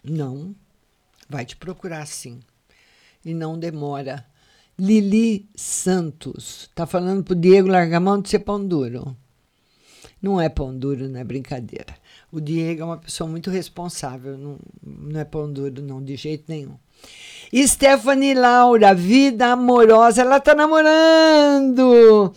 [0.02, 0.54] Não.
[1.28, 2.40] Vai te procurar sim.
[3.24, 4.24] E não demora.
[4.78, 6.70] Lili Santos.
[6.74, 9.14] Tá falando pro Diego largar mão de ser pão duro.
[10.22, 11.94] Não é pão duro, não é brincadeira.
[12.32, 14.38] O Diego é uma pessoa muito responsável.
[14.38, 16.76] Não, não é pão duro, não, de jeito nenhum.
[17.54, 20.22] Stephanie Laura, vida amorosa.
[20.22, 22.32] Ela tá namorando.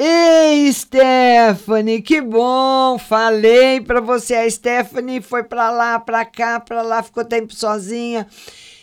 [0.00, 2.96] Ei, Stephanie, que bom!
[2.98, 8.24] Falei para você, a Stephanie foi para lá, para cá, para lá, ficou tempo sozinha.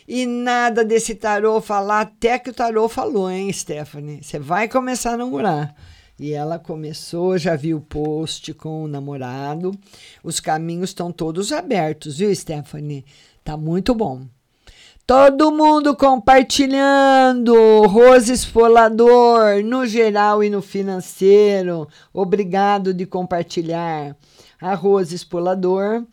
[0.06, 4.22] E nada desse tarô falar, até que o tarô falou, hein, Stephanie?
[4.22, 5.74] Você vai começar a namorar.
[6.20, 9.72] E ela começou, já viu o post com o namorado.
[10.22, 13.06] Os caminhos estão todos abertos, viu, Stephanie?
[13.42, 14.28] Tá muito bom.
[15.08, 17.54] Todo mundo compartilhando.
[17.86, 21.88] Rose Esfolador, no geral e no financeiro.
[22.12, 24.18] Obrigado de compartilhar.
[24.60, 26.04] A Rose Esfolador,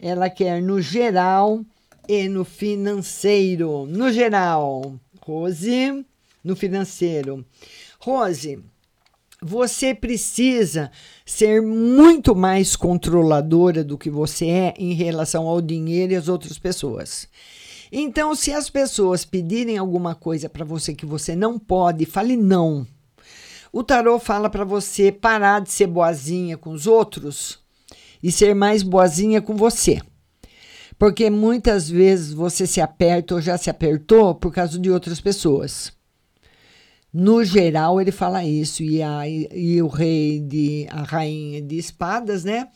[0.00, 1.60] ela quer no geral
[2.08, 3.84] e no financeiro.
[3.84, 6.06] No geral, Rose,
[6.42, 7.44] no financeiro.
[8.00, 8.64] Rose,
[9.42, 10.90] você precisa
[11.26, 16.58] ser muito mais controladora do que você é em relação ao dinheiro e às outras
[16.58, 17.28] pessoas.
[17.90, 22.86] Então, se as pessoas pedirem alguma coisa para você que você não pode, fale não.
[23.72, 27.58] O tarô fala para você parar de ser boazinha com os outros
[28.22, 30.00] e ser mais boazinha com você.
[30.98, 35.92] Porque muitas vezes você se aperta ou já se apertou por causa de outras pessoas.
[37.12, 38.82] No geral, ele fala isso.
[38.82, 40.86] E, a, e o rei de.
[40.90, 42.68] a rainha de espadas, né?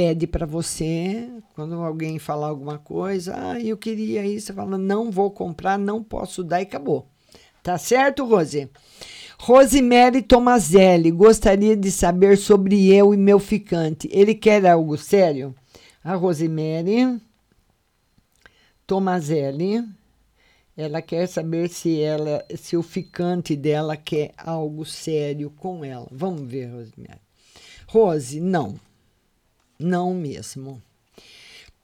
[0.00, 5.10] Pede para você, quando alguém falar alguma coisa, ah, eu queria isso, você fala, não
[5.10, 7.06] vou comprar, não posso dar e acabou.
[7.62, 8.70] Tá certo, Rose?
[9.38, 14.08] Rosemary Tomazelli, gostaria de saber sobre eu e meu ficante.
[14.10, 15.54] Ele quer algo sério?
[16.02, 17.20] A Rosemary
[18.86, 19.84] Tomazelli,
[20.74, 26.08] ela quer saber se ela, se o ficante dela quer algo sério com ela.
[26.10, 27.20] Vamos ver, Rosemary.
[27.86, 28.80] Rose, não.
[29.80, 30.82] Não mesmo.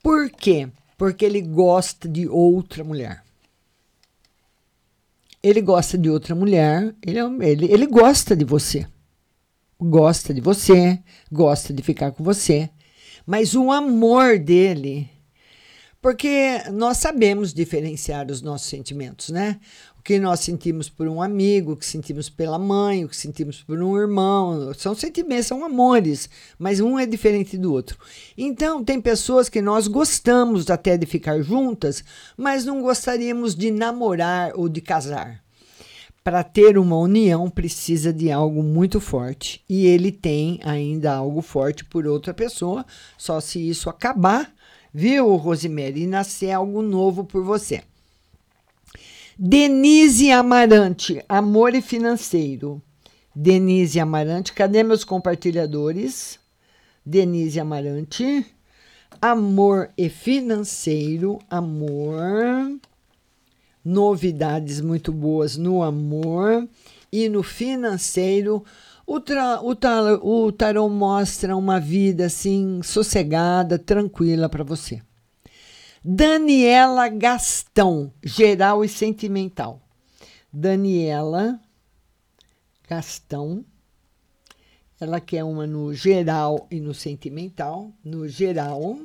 [0.03, 0.69] Por quê?
[0.97, 3.23] Porque ele gosta de outra mulher.
[5.43, 8.87] Ele gosta de outra mulher, ele, é ele, ele gosta de você.
[9.81, 10.99] Gosta de você,
[11.31, 12.71] gosta de ficar com você.
[13.27, 15.11] Mas o amor dele
[16.07, 19.59] porque nós sabemos diferenciar os nossos sentimentos, né?
[20.07, 23.83] Que nós sentimos por um amigo, o que sentimos pela mãe, o que sentimos por
[23.83, 24.73] um irmão.
[24.73, 27.99] São sentimentos, são amores, mas um é diferente do outro.
[28.39, 32.05] Então, tem pessoas que nós gostamos até de ficar juntas,
[32.37, 35.43] mas não gostaríamos de namorar ou de casar.
[36.23, 39.61] Para ter uma união, precisa de algo muito forte.
[39.69, 42.87] E ele tem ainda algo forte por outra pessoa,
[43.19, 44.55] só se isso acabar,
[44.95, 47.83] viu, Rosemary, e nascer algo novo por você.
[49.39, 52.81] Denise Amarante, Amor e Financeiro.
[53.35, 56.41] Denise Amarante, cadê meus compartilhadores?
[57.05, 58.47] Denise Amarante,
[59.21, 62.81] Amor e Financeiro, Amor.
[63.85, 66.67] Novidades muito boas no amor
[67.13, 68.65] e no financeiro.
[69.07, 75.03] O, tra, o, tar, o tarot mostra uma vida assim sossegada, tranquila para você.
[76.09, 79.83] Daniela Gastão, geral e sentimental.
[80.53, 81.61] Daniela
[82.89, 83.65] Gastão,
[85.01, 87.91] ela quer uma no geral e no sentimental.
[88.05, 89.01] No geral,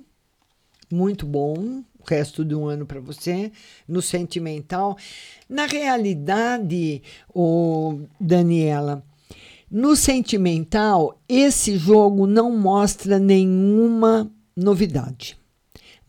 [0.92, 3.52] muito bom, o resto do ano para você.
[3.88, 4.96] No sentimental,
[5.50, 7.02] na realidade,
[7.34, 9.04] o Daniela,
[9.72, 15.41] no sentimental, esse jogo não mostra nenhuma novidade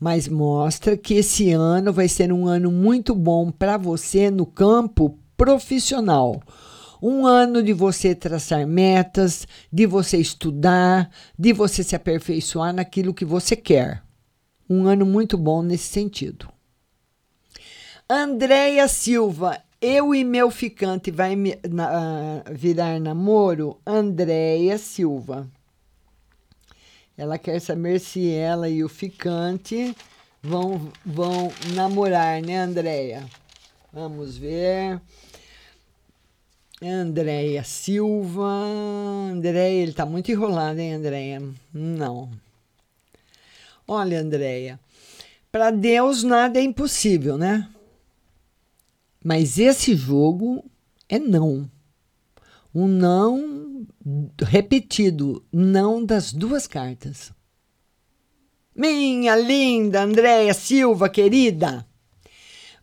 [0.03, 5.17] mas mostra que esse ano vai ser um ano muito bom para você no campo
[5.37, 6.43] profissional.
[7.01, 13.23] Um ano de você traçar metas, de você estudar, de você se aperfeiçoar naquilo que
[13.23, 14.03] você quer.
[14.69, 16.49] Um ano muito bom nesse sentido.
[18.09, 23.79] Andréia Silva, eu e meu ficante vai me, na, virar namoro?
[23.87, 25.49] Andréia Silva.
[27.17, 29.95] Ela quer saber se ela e o ficante
[30.41, 33.23] vão, vão namorar, né, Andréia?
[33.91, 34.99] Vamos ver.
[36.81, 38.43] Andréia Silva.
[39.31, 41.41] Andréia, ele tá muito enrolado, hein, Andréia?
[41.71, 42.31] Não.
[43.87, 44.79] Olha, Andréia,
[45.51, 47.69] para Deus nada é impossível, né?
[49.23, 50.65] Mas esse jogo
[51.07, 51.69] é não.
[52.73, 53.72] Um não
[54.41, 57.31] repetido, não das duas cartas.
[58.75, 61.85] Minha linda Andréia Silva, querida.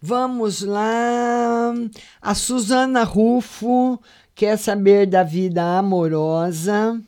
[0.01, 1.75] Vamos lá.
[2.23, 4.01] A Suzana Rufo
[4.35, 7.03] quer saber da vida amorosa.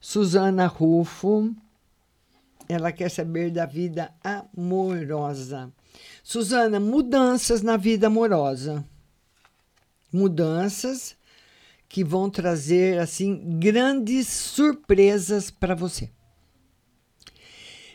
[0.00, 1.54] Suzana Rufo.
[2.68, 5.72] Ela quer saber da vida amorosa.
[6.22, 8.84] Suzana, mudanças na vida amorosa.
[10.12, 11.16] Mudanças
[11.88, 16.10] que vão trazer assim grandes surpresas para você.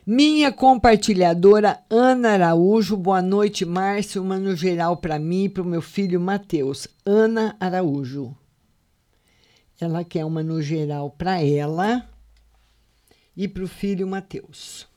[0.05, 4.21] Minha compartilhadora Ana Araújo, boa noite, Márcio.
[4.21, 6.87] Uma no geral para mim e para o meu filho Matheus.
[7.05, 8.35] Ana Araújo.
[9.79, 12.09] Ela quer uma no geral para ela
[13.35, 14.87] e para o filho Matheus.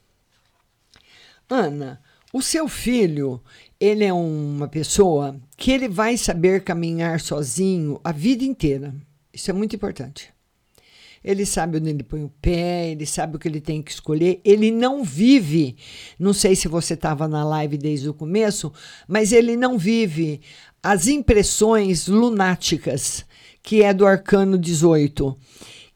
[1.49, 3.40] Ana, o seu filho,
[3.79, 8.95] ele é uma pessoa que ele vai saber caminhar sozinho a vida inteira.
[9.33, 10.35] Isso é muito importante.
[11.22, 14.41] Ele sabe onde ele põe o pé, ele sabe o que ele tem que escolher.
[14.45, 15.77] Ele não vive,
[16.18, 18.72] não sei se você estava na live desde o começo,
[19.09, 20.41] mas ele não vive
[20.83, 23.27] as impressões lunáticas,
[23.61, 25.37] que é do arcano 18,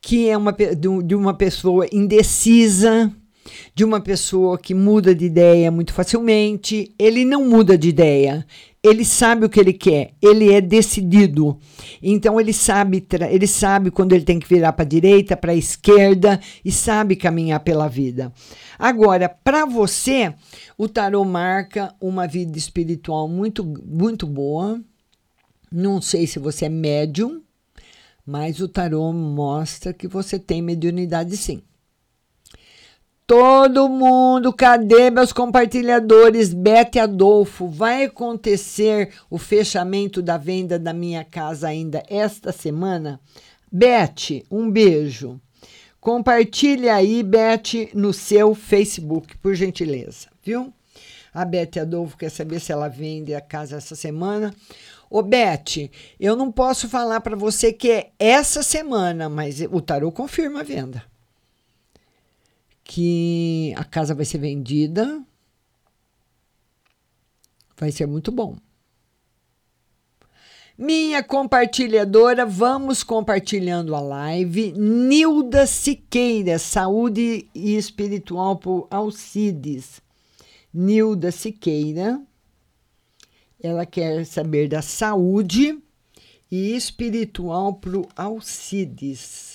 [0.00, 3.14] que é uma, de uma pessoa indecisa,
[3.74, 6.94] de uma pessoa que muda de ideia muito facilmente.
[6.98, 8.46] Ele não muda de ideia,
[8.82, 11.58] ele sabe o que ele quer, ele é decidido.
[12.02, 15.56] Então ele sabe, ele sabe quando ele tem que virar para a direita, para a
[15.56, 18.32] esquerda e sabe caminhar pela vida.
[18.78, 20.32] Agora, para você,
[20.78, 24.80] o tarô marca uma vida espiritual muito muito boa.
[25.70, 27.42] Não sei se você é médium,
[28.26, 31.62] mas o tarô mostra que você tem mediunidade sim.
[33.30, 36.52] Todo mundo, cadê meus compartilhadores?
[36.52, 43.20] Bete Adolfo, vai acontecer o fechamento da venda da minha casa ainda esta semana?
[43.70, 45.40] Bete, um beijo.
[46.00, 50.72] Compartilhe aí, Bete, no seu Facebook, por gentileza, viu?
[51.32, 54.52] A Bete Adolfo quer saber se ela vende a casa essa semana.
[55.08, 60.10] Ô, Bete, eu não posso falar para você que é essa semana, mas o tarô
[60.10, 61.09] confirma a venda
[62.92, 65.24] que a casa vai ser vendida.
[67.76, 68.56] Vai ser muito bom.
[70.76, 74.72] Minha compartilhadora, vamos compartilhando a live.
[74.72, 80.02] Nilda Siqueira, Saúde e Espiritual por Alcides.
[80.74, 82.20] Nilda Siqueira,
[83.62, 85.78] ela quer saber da saúde
[86.50, 89.49] e espiritual para o Alcides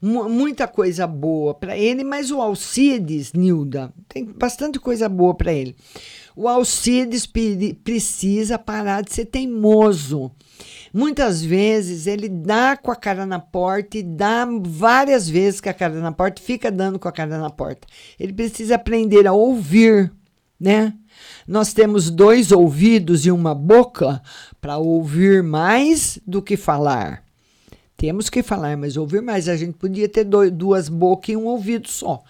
[0.00, 5.76] muita coisa boa para ele, mas o Alcides, Nilda, tem bastante coisa boa para ele.
[6.34, 7.28] O Alcides
[7.84, 10.30] precisa parar de ser teimoso.
[10.92, 15.74] Muitas vezes ele dá com a cara na porta e dá várias vezes com a
[15.74, 17.86] cara na porta, fica dando com a cara na porta.
[18.18, 20.12] Ele precisa aprender a ouvir,
[20.58, 20.94] né?
[21.46, 24.22] Nós temos dois ouvidos e uma boca
[24.60, 27.22] para ouvir mais do que falar.
[28.00, 29.46] Temos que falar, mas ouvir mais.
[29.46, 32.24] A gente podia ter duas bocas e um ouvido só.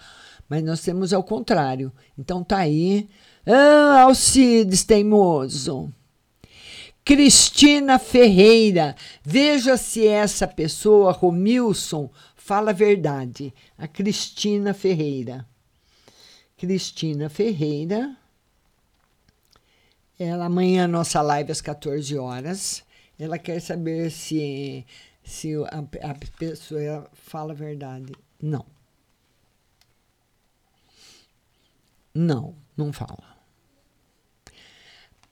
[0.49, 1.93] Mas nós temos ao contrário.
[2.19, 3.07] Então tá aí.
[3.45, 5.89] Ah, Alcides teimoso.
[7.05, 8.97] Cristina Ferreira.
[9.23, 13.53] Veja se essa pessoa, Romilson, fala a verdade.
[13.77, 15.47] A Cristina Ferreira.
[16.57, 18.13] Cristina Ferreira.
[20.19, 22.83] Ela amanhã nossa live às 14 horas.
[23.17, 24.85] Ela quer saber se
[25.31, 28.11] se a, a pessoa fala a verdade.
[28.41, 28.65] Não.
[32.13, 33.31] Não, não fala.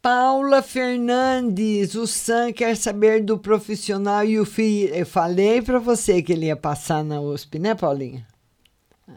[0.01, 4.95] Paula Fernandes, o Sam quer saber do profissional e o filho.
[4.95, 8.25] Eu falei para você que ele ia passar na USP, né, Paulinha?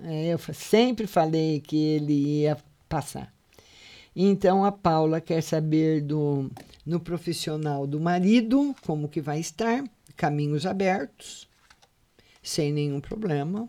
[0.02, 2.58] É, eu sempre falei que ele ia
[2.88, 3.32] passar.
[4.14, 6.50] Então a Paula quer saber do
[6.84, 9.84] no profissional do marido, como que vai estar
[10.16, 11.48] caminhos abertos,
[12.42, 13.68] sem nenhum problema.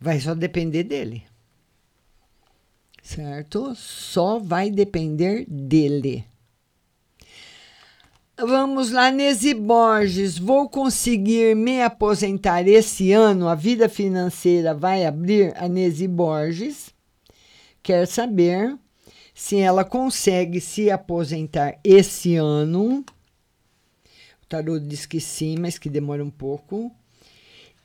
[0.00, 1.24] Vai só depender dele.
[3.02, 3.74] Certo?
[3.74, 6.24] Só vai depender dele.
[8.36, 10.36] Vamos lá, Nesi Borges.
[10.38, 13.46] Vou conseguir me aposentar esse ano?
[13.46, 15.54] A vida financeira vai abrir?
[15.56, 16.92] A Nesi Borges
[17.80, 18.76] quer saber
[19.32, 23.04] se ela consegue se aposentar esse ano.
[24.54, 26.92] Tarô diz que sim, mas que demora um pouco.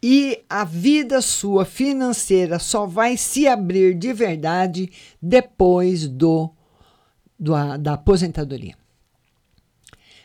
[0.04, 6.52] E a vida sua financeira só vai se abrir de verdade depois do,
[7.40, 8.76] do da aposentadoria.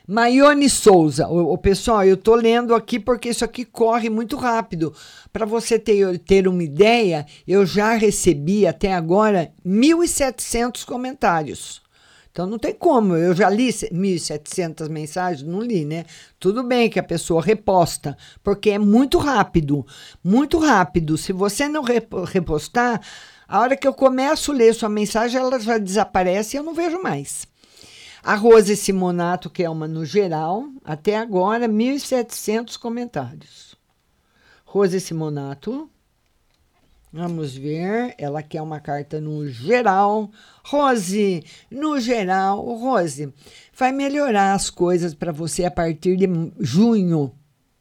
[0.07, 4.93] Maione Souza, o, o, pessoal, eu tô lendo aqui porque isso aqui corre muito rápido.
[5.33, 11.84] Para você ter, ter uma ideia, eu já recebi até agora 1.700 comentários.
[12.35, 16.03] Então não tem como, eu já li 1.700 mensagens, não li, né?
[16.37, 19.87] Tudo bem que a pessoa reposta, porque é muito rápido,
[20.21, 21.17] muito rápido.
[21.17, 22.99] Se você não repostar,
[23.47, 26.73] a hora que eu começo a ler sua mensagem, ela já desaparece e eu não
[26.73, 27.47] vejo mais.
[28.21, 33.77] A Rose Simonato, que é uma no geral, até agora 1.700 comentários.
[34.65, 35.89] Rose Simonato.
[37.17, 40.29] Vamos ver, ela quer uma carta no geral.
[40.65, 43.33] Rose, no geral, Rose,
[43.73, 46.27] vai melhorar as coisas para você a partir de
[46.59, 47.31] junho,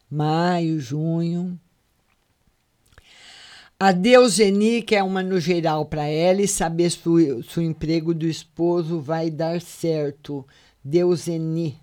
[0.08, 1.58] maio, junho.
[3.76, 8.28] A Deuseni, que é uma no geral para ela, e saber se o, emprego do
[8.28, 10.46] esposo vai dar certo.
[10.84, 11.76] Deuseni.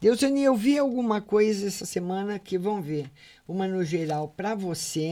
[0.00, 3.10] Deuseni, eu vi alguma coisa essa semana que vão ver.
[3.46, 5.10] Uma no geral para você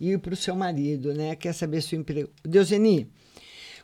[0.00, 1.34] e para o seu marido, né?
[1.36, 2.30] Quer saber se o emprego.
[2.44, 3.08] Deuseni,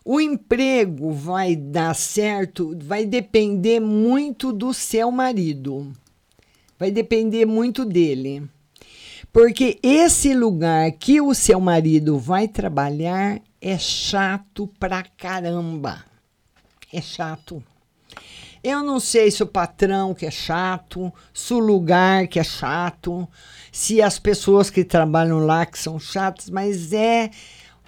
[0.05, 5.93] o emprego vai dar certo, vai depender muito do seu marido.
[6.79, 8.43] Vai depender muito dele.
[9.33, 16.05] Porque esse lugar que o seu marido vai trabalhar é chato pra caramba.
[16.93, 17.63] É chato.
[18.63, 23.27] Eu não sei se o patrão que é chato, se o lugar que é chato,
[23.73, 27.31] se as pessoas que trabalham lá que são chatas, mas é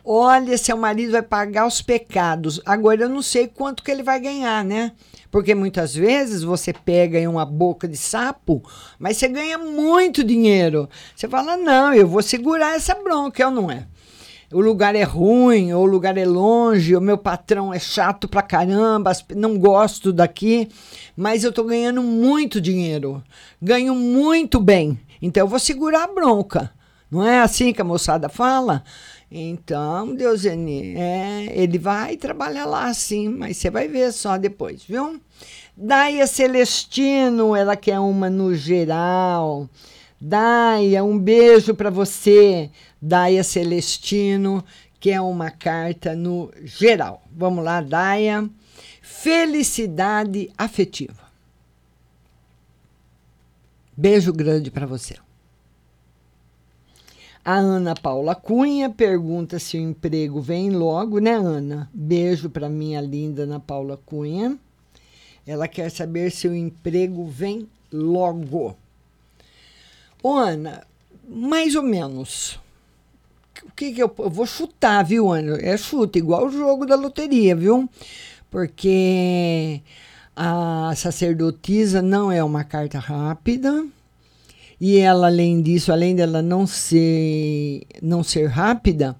[0.04, 2.60] olha, seu marido vai pagar os pecados.
[2.66, 4.92] Agora eu não sei quanto que ele vai ganhar, né?
[5.30, 8.62] Porque muitas vezes você pega em uma boca de sapo,
[8.98, 10.88] mas você ganha muito dinheiro.
[11.16, 13.86] Você fala: não, eu vou segurar essa bronca, ou não é?
[14.54, 18.40] O lugar é ruim, ou o lugar é longe, o meu patrão é chato pra
[18.40, 20.68] caramba, não gosto daqui,
[21.16, 23.20] mas eu tô ganhando muito dinheiro.
[23.60, 24.96] Ganho muito bem.
[25.20, 26.70] Então eu vou segurar a bronca.
[27.10, 28.84] Não é assim que a moçada fala?
[29.28, 35.20] Então, Deuseni, é, ele vai trabalhar lá sim, mas você vai ver só depois, viu?
[35.76, 39.68] Daia Celestino, ela quer uma no geral.
[40.20, 42.70] Daia, um beijo para você.
[43.06, 44.64] Daia Celestino,
[44.98, 47.22] que é uma carta no geral.
[47.30, 48.48] Vamos lá, Daia.
[49.02, 51.22] Felicidade afetiva.
[53.94, 55.16] Beijo grande para você.
[57.44, 61.90] A Ana Paula Cunha pergunta se o emprego vem logo, né, Ana?
[61.92, 64.58] Beijo para minha linda Ana Paula Cunha.
[65.46, 68.74] Ela quer saber se o emprego vem logo.
[70.22, 70.86] Ô, Ana,
[71.28, 72.63] mais ou menos.
[73.62, 75.58] O que, que eu, eu vou chutar, viu, Ana?
[75.60, 77.88] É chuta, igual o jogo da loteria, viu?
[78.50, 79.80] Porque
[80.34, 83.86] a sacerdotisa não é uma carta rápida
[84.86, 89.16] e ela, além disso, além dela não ser, não ser rápida,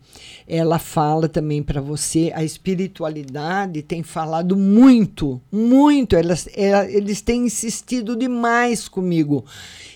[0.47, 7.47] ela fala também para você, a espiritualidade tem falado muito, muito, elas, ela, eles têm
[7.47, 9.43] insistido demais comigo.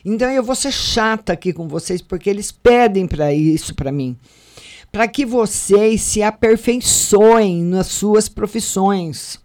[0.03, 4.17] Então eu vou ser chata aqui com vocês, porque eles pedem para isso para mim.
[4.91, 9.39] Para que vocês se aperfeiçoem nas suas profissões,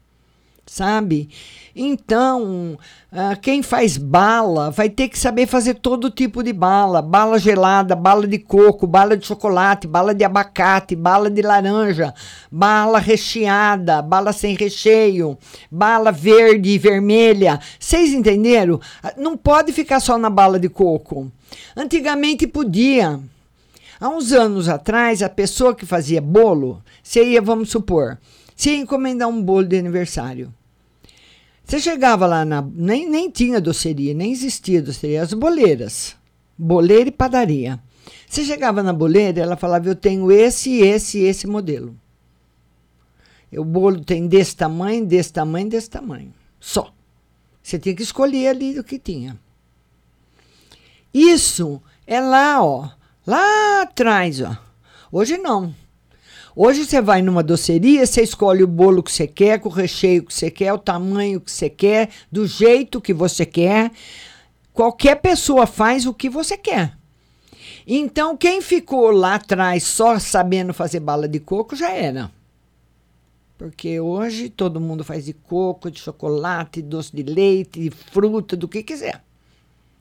[0.65, 1.29] sabe?
[1.75, 2.77] Então,
[3.11, 7.95] uh, quem faz bala vai ter que saber fazer todo tipo de bala: bala gelada,
[7.95, 12.13] bala de coco, bala de chocolate, bala de abacate, bala de laranja,
[12.51, 15.37] bala recheada, bala sem recheio,
[15.71, 17.59] bala verde e vermelha.
[17.79, 18.79] Vocês entenderam?
[19.01, 21.31] Ah, não pode ficar só na bala de coco.
[21.75, 23.19] Antigamente podia.
[23.99, 28.17] Há uns anos atrás, a pessoa que fazia bolo, você ia, vamos supor,
[28.57, 30.53] ia encomendar um bolo de aniversário.
[31.63, 32.61] Você chegava lá na.
[32.61, 36.15] Nem, nem tinha doceria, nem existia doceria, as boleiras.
[36.57, 37.79] Boleira e padaria.
[38.27, 41.95] Você chegava na boleira, ela falava: Eu tenho esse, esse esse modelo.
[43.51, 46.33] O bolo tem desse tamanho, desse tamanho, desse tamanho.
[46.59, 46.93] Só.
[47.61, 49.39] Você tinha que escolher ali o que tinha.
[51.13, 52.89] Isso é lá, ó.
[53.25, 54.57] Lá atrás, ó.
[55.11, 55.73] Hoje não.
[56.55, 60.23] Hoje você vai numa doceria, você escolhe o bolo que você quer, com o recheio
[60.23, 63.91] que você quer, o tamanho que você quer, do jeito que você quer.
[64.71, 66.95] Qualquer pessoa faz o que você quer.
[67.87, 72.31] Então, quem ficou lá atrás só sabendo fazer bala de coco já era.
[73.57, 78.67] Porque hoje todo mundo faz de coco, de chocolate, doce de leite, de fruta, do
[78.67, 79.23] que quiser.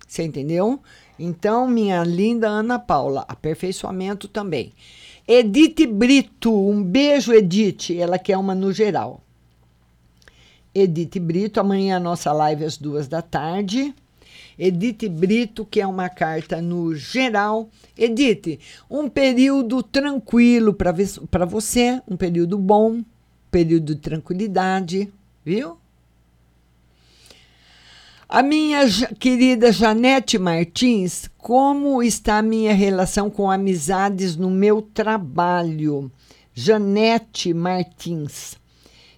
[0.07, 0.81] Você entendeu?
[1.19, 4.73] Então, minha linda Ana Paula, aperfeiçoamento também.
[5.35, 7.99] Edith Brito, um beijo, Edith.
[7.99, 9.23] Ela quer uma no geral.
[10.75, 13.95] Edith Brito, amanhã a nossa live às duas da tarde.
[14.59, 17.71] Edith Brito, que é uma carta no geral.
[17.97, 18.61] Edith,
[18.91, 23.03] um período tranquilo para você, um período bom,
[23.51, 25.11] período de tranquilidade,
[25.43, 25.79] viu?
[28.35, 28.87] A minha
[29.21, 36.11] querida Janete Martins, como está a minha relação com amizades no meu trabalho?
[36.55, 38.57] Janete Martins.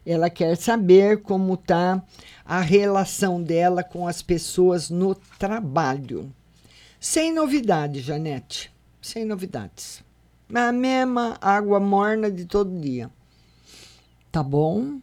[0.04, 2.02] Ela quer saber como está
[2.44, 6.34] a relação dela com as pessoas no trabalho.
[6.98, 8.68] Sem novidade, Janete.
[9.00, 10.02] Sem novidades.
[10.52, 13.08] A mesma água morna de todo dia.
[14.32, 14.98] Tá bom?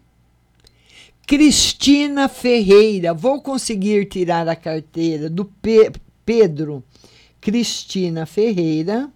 [1.32, 5.90] Cristina Ferreira, vou conseguir tirar a carteira do Pe
[6.26, 6.84] Pedro.
[7.40, 9.10] Cristina Ferreira,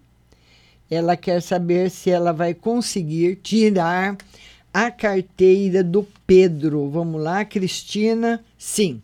[0.89, 4.15] ela quer saber se ela vai conseguir tirar
[4.73, 6.89] a carteira do Pedro.
[6.89, 8.41] Vamos lá, Cristina?
[8.57, 9.01] Sim.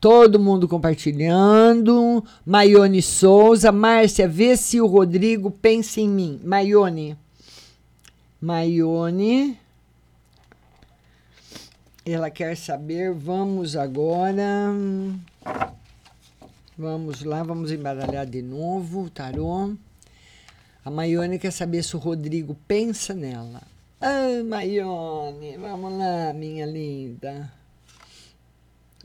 [0.00, 2.24] Todo mundo compartilhando.
[2.44, 3.70] Maione Souza.
[3.70, 6.40] Márcia, vê se o Rodrigo pensa em mim.
[6.42, 7.16] Maione.
[8.40, 9.56] Maione.
[12.10, 13.12] Ela quer saber.
[13.12, 14.72] Vamos agora.
[16.76, 19.74] Vamos lá, vamos embaralhar de novo o tarô.
[20.82, 23.60] A Maione quer saber se o Rodrigo pensa nela.
[24.00, 27.52] Ah, Maione, vamos lá, minha linda.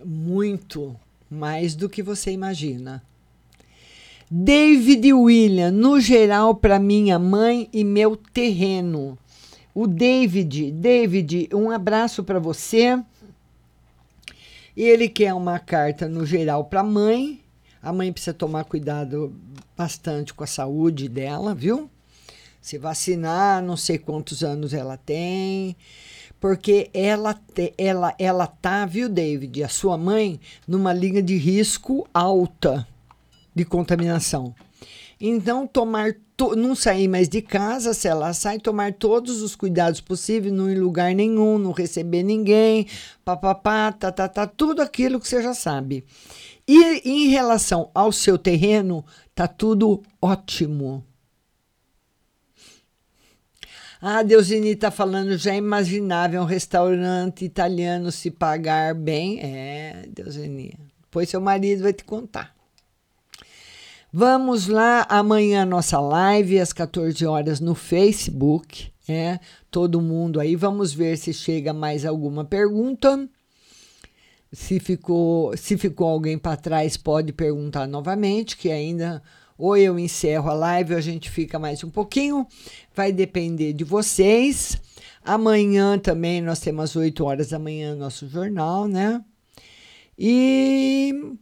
[0.06, 0.96] Muito
[1.30, 3.04] mais do que você imagina.
[4.32, 9.18] David William, no geral, para minha mãe e meu terreno.
[9.76, 13.02] O David, David, um abraço para você.
[14.78, 17.42] Ele quer uma carta no geral para a mãe.
[17.82, 19.34] A mãe precisa tomar cuidado
[19.76, 21.90] bastante com a saúde dela, viu?
[22.62, 25.76] Se vacinar, não sei quantos anos ela tem,
[26.40, 32.08] porque ela te, ela ela tá, viu, David, a sua mãe numa linha de risco
[32.14, 32.88] alta
[33.54, 34.56] de contaminação.
[35.26, 40.02] Então, tomar to, não sair mais de casa, se ela sai, tomar todos os cuidados
[40.02, 42.88] possíveis, não ir em lugar nenhum, não receber ninguém,
[43.24, 46.04] papapá, tá, tá, tá, tudo aquilo que você já sabe.
[46.68, 51.06] E em relação ao seu terreno, tá tudo ótimo.
[54.02, 59.40] Ah, Deusini está falando, já imaginava um restaurante italiano se pagar bem.
[59.40, 60.78] É, Deusini.
[61.02, 62.53] Depois seu marido vai te contar.
[64.16, 69.40] Vamos lá, amanhã nossa live às 14 horas no Facebook, é,
[69.72, 70.56] todo mundo aí.
[70.56, 73.28] Vamos ver se chega mais alguma pergunta.
[74.52, 79.20] Se ficou, se ficou alguém para trás, pode perguntar novamente, que ainda
[79.58, 82.46] ou eu encerro a live ou a gente fica mais um pouquinho.
[82.96, 84.80] Vai depender de vocês.
[85.26, 89.26] Amanhã também nós temos às 8 horas da manhã nosso jornal, né?
[90.16, 91.34] E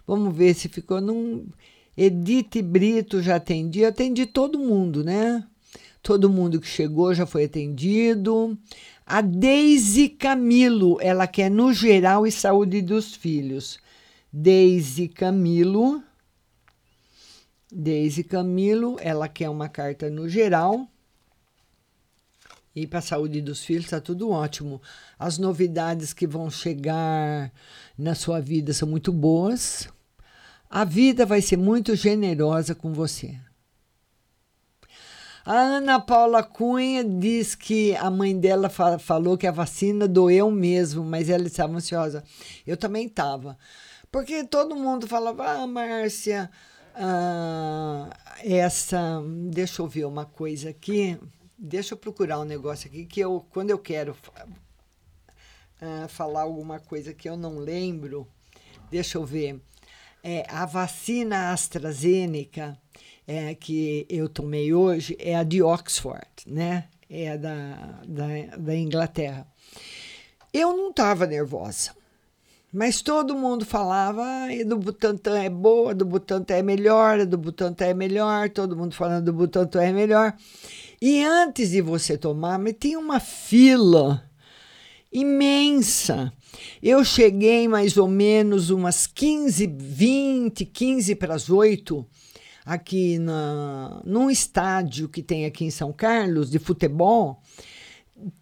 [0.07, 1.49] Vamos ver se ficou num.
[1.97, 3.85] Edith Brito já atendi.
[3.85, 5.45] Atendi todo mundo, né?
[6.03, 8.57] Todo mundo que chegou já foi atendido.
[9.05, 13.79] A Deise Camilo, ela quer no geral e saúde dos filhos.
[14.33, 16.03] Deise Camilo
[17.75, 20.87] Deise Camilo, ela quer uma carta no geral.
[22.77, 24.81] E para a saúde dos filhos está tudo ótimo.
[25.19, 27.51] As novidades que vão chegar
[27.97, 29.89] na sua vida são muito boas.
[30.69, 33.39] A vida vai ser muito generosa com você.
[35.45, 40.51] A Ana Paula Cunha diz que a mãe dela fa falou que a vacina doeu
[40.51, 42.23] mesmo, mas ela estava ansiosa.
[42.67, 43.59] Eu também estava.
[44.11, 46.51] Porque todo mundo falava, ah, Márcia,
[46.95, 48.11] ah,
[48.43, 49.23] essa.
[49.51, 51.19] Deixa eu ver uma coisa aqui.
[51.59, 54.17] Deixa eu procurar um negócio aqui que eu, quando eu quero
[55.81, 58.27] ah, falar alguma coisa que eu não lembro,
[58.91, 59.61] deixa eu ver.
[60.25, 62.79] É, a vacina AstraZeneca
[63.27, 66.89] é, que eu tomei hoje é a de Oxford, né?
[67.13, 69.47] é da, da, da Inglaterra.
[70.53, 71.95] Eu não estava nervosa,
[72.73, 77.85] mas todo mundo falava, ah, do Butantan é boa, do Butantan é melhor, do Butantan
[77.85, 80.35] é melhor, todo mundo falando do Butantan é melhor.
[81.01, 84.25] E antes de você tomar, mas tem uma fila
[85.13, 86.33] imensa.
[86.83, 92.07] Eu cheguei mais ou menos umas 15, 20, 15 para as 8
[92.65, 97.43] aqui na, num estádio que tem aqui em São Carlos de futebol.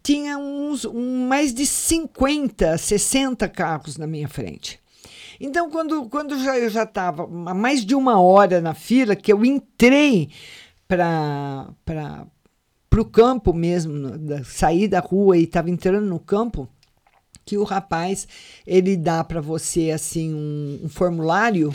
[0.02, 4.80] Tinha uns um, mais de 50, 60 carros na minha frente.
[5.40, 9.32] Então, quando, quando já, eu já estava há mais de uma hora na fila, que
[9.32, 10.28] eu entrei
[10.86, 11.66] para
[12.94, 16.68] o campo mesmo, da, sair da rua e estava entrando no campo,
[17.44, 18.28] que o rapaz
[18.66, 21.72] ele dá para você assim um, um formulário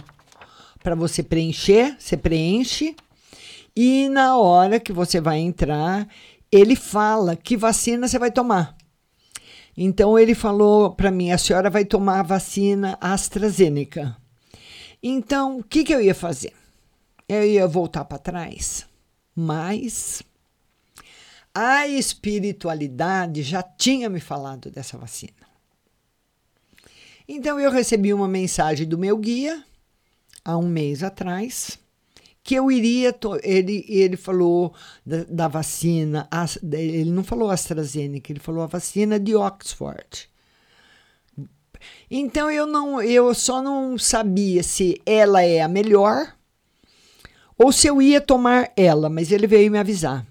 [0.83, 2.95] para você preencher, você preenche
[3.75, 6.07] e na hora que você vai entrar,
[6.55, 8.77] ele fala que vacina você vai tomar.
[9.75, 14.15] Então ele falou para mim: a senhora vai tomar a vacina AstraZeneca.
[15.03, 16.53] Então, o que, que eu ia fazer?
[17.27, 18.85] Eu ia voltar para trás,
[19.35, 20.23] mas
[21.53, 25.33] a espiritualidade já tinha me falado dessa vacina.
[27.27, 29.63] Então eu recebi uma mensagem do meu guia
[30.43, 31.79] há um mês atrás
[32.45, 33.13] que eu iria.
[33.43, 34.73] Ele, ele falou
[35.03, 36.29] da, da vacina,
[36.71, 40.29] ele não falou AstraZeneca, ele falou a vacina de Oxford.
[42.09, 46.33] Então eu não, eu só não sabia se ela é a melhor
[47.57, 50.25] ou se eu ia tomar ela, mas ele veio me avisar.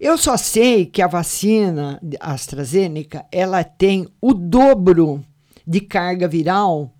[0.00, 5.24] Eu só sei que a vacina AstraZeneca ela tem o dobro
[5.66, 6.92] de carga viral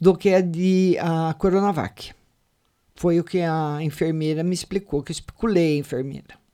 [0.00, 2.14] do que a de a Coronavac.
[2.96, 6.46] Foi o que a enfermeira me explicou, que eu especulei a enfermeira.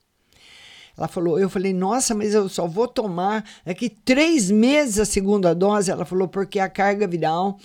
[0.95, 5.55] Ela falou, eu falei, nossa, mas eu só vou tomar daqui três meses a segunda
[5.55, 5.89] dose.
[5.89, 7.57] Ela falou, porque a carga viral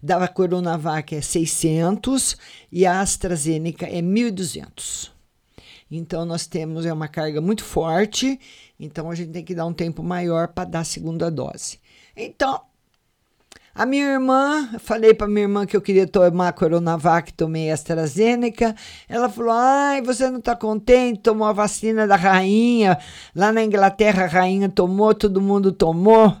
[0.00, 2.36] da Coronavac é 600
[2.70, 5.10] e a AstraZeneca é 1.200.
[5.90, 8.38] Então, nós temos é uma carga muito forte,
[8.78, 11.78] então a gente tem que dar um tempo maior para dar a segunda dose.
[12.16, 12.60] Então,
[13.76, 18.74] a minha irmã, falei para minha irmã que eu queria tomar Coronavac, tomei AstraZeneca.
[19.06, 21.20] Ela falou: ai, você não está contente?
[21.20, 22.98] Tomou a vacina da rainha.
[23.34, 26.34] Lá na Inglaterra, a rainha tomou, todo mundo tomou.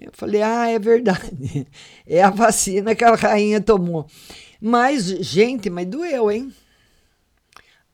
[0.00, 1.66] Eu falei: ah, é verdade.
[2.08, 4.06] É a vacina que a rainha tomou.
[4.58, 6.54] Mas, gente, mas doeu, hein?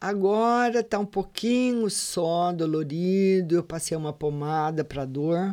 [0.00, 3.56] Agora está um pouquinho só dolorido.
[3.56, 5.52] Eu passei uma pomada para dor.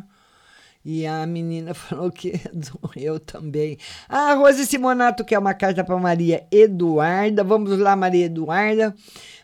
[0.84, 3.78] E a menina falou que doeu também.
[4.08, 7.44] Ah, Rose Simonato quer uma carta para Maria Eduarda.
[7.44, 8.94] Vamos lá, Maria Eduarda.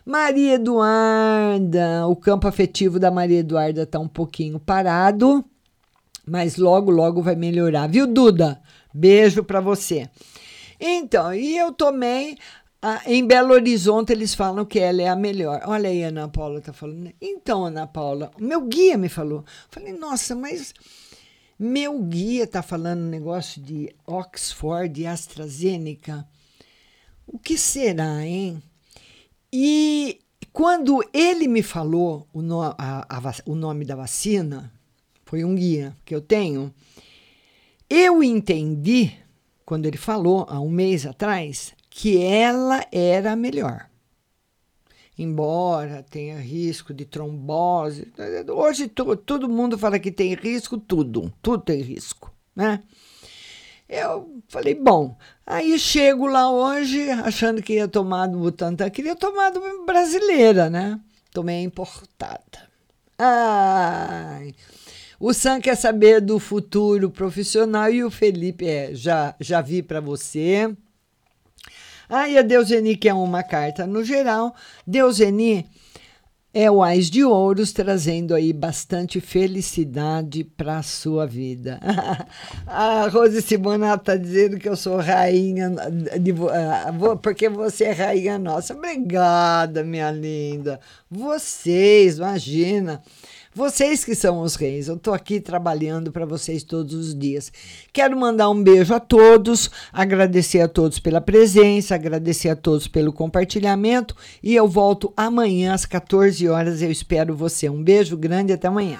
[0.05, 5.43] Maria Eduarda, o campo afetivo da Maria Eduarda está um pouquinho parado,
[6.25, 8.61] mas logo, logo vai melhorar, viu, Duda?
[8.93, 10.09] Beijo para você.
[10.79, 12.37] Então, e eu tomei
[12.81, 15.61] ah, em Belo Horizonte eles falam que ela é a melhor.
[15.65, 17.11] Olha aí, Ana Paula tá falando.
[17.19, 19.43] Então, Ana Paula, meu guia me falou.
[19.69, 20.73] Falei, nossa, mas
[21.59, 26.27] meu guia tá falando um negócio de Oxford e AstraZeneca.
[27.25, 28.61] O que será, hein?
[29.51, 30.19] E
[30.53, 34.71] quando ele me falou o, no, a, a, o nome da vacina,
[35.25, 36.73] foi um guia que eu tenho,
[37.89, 39.13] eu entendi,
[39.65, 43.89] quando ele falou há um mês atrás, que ela era a melhor.
[45.17, 48.11] Embora tenha risco de trombose,
[48.49, 52.83] hoje todo mundo fala que tem risco, tudo, tudo tem risco, né?
[53.89, 59.49] Eu falei, bom, aí chego lá hoje achando que ia tomar do Butantan, queria tomar
[59.49, 60.99] do brasileira, né?
[61.31, 62.67] Tomei importada.
[63.17, 64.53] Ai,
[65.19, 69.99] o Sam quer saber do futuro profissional e o Felipe, é, já, já vi para
[69.99, 70.75] você.
[72.09, 74.55] Aí a Deuseni quer uma carta no geral.
[74.85, 75.65] Deuseni
[76.59, 81.79] é o Ais de Ouros, trazendo aí bastante felicidade para a sua vida.
[82.65, 85.69] a Rose Simona está dizendo que eu sou rainha,
[86.19, 88.73] de, uh, porque você é rainha nossa.
[88.73, 90.79] Obrigada, minha linda.
[91.11, 93.03] Vocês, imagina.
[93.57, 97.51] Vocês que são os reis, eu estou aqui trabalhando para vocês todos os dias.
[97.91, 103.11] Quero mandar um beijo a todos, agradecer a todos pela presença, agradecer a todos pelo
[103.11, 106.83] compartilhamento e eu volto amanhã às 14 horas.
[106.83, 107.67] Eu espero você.
[107.67, 108.99] Um beijo grande e até amanhã.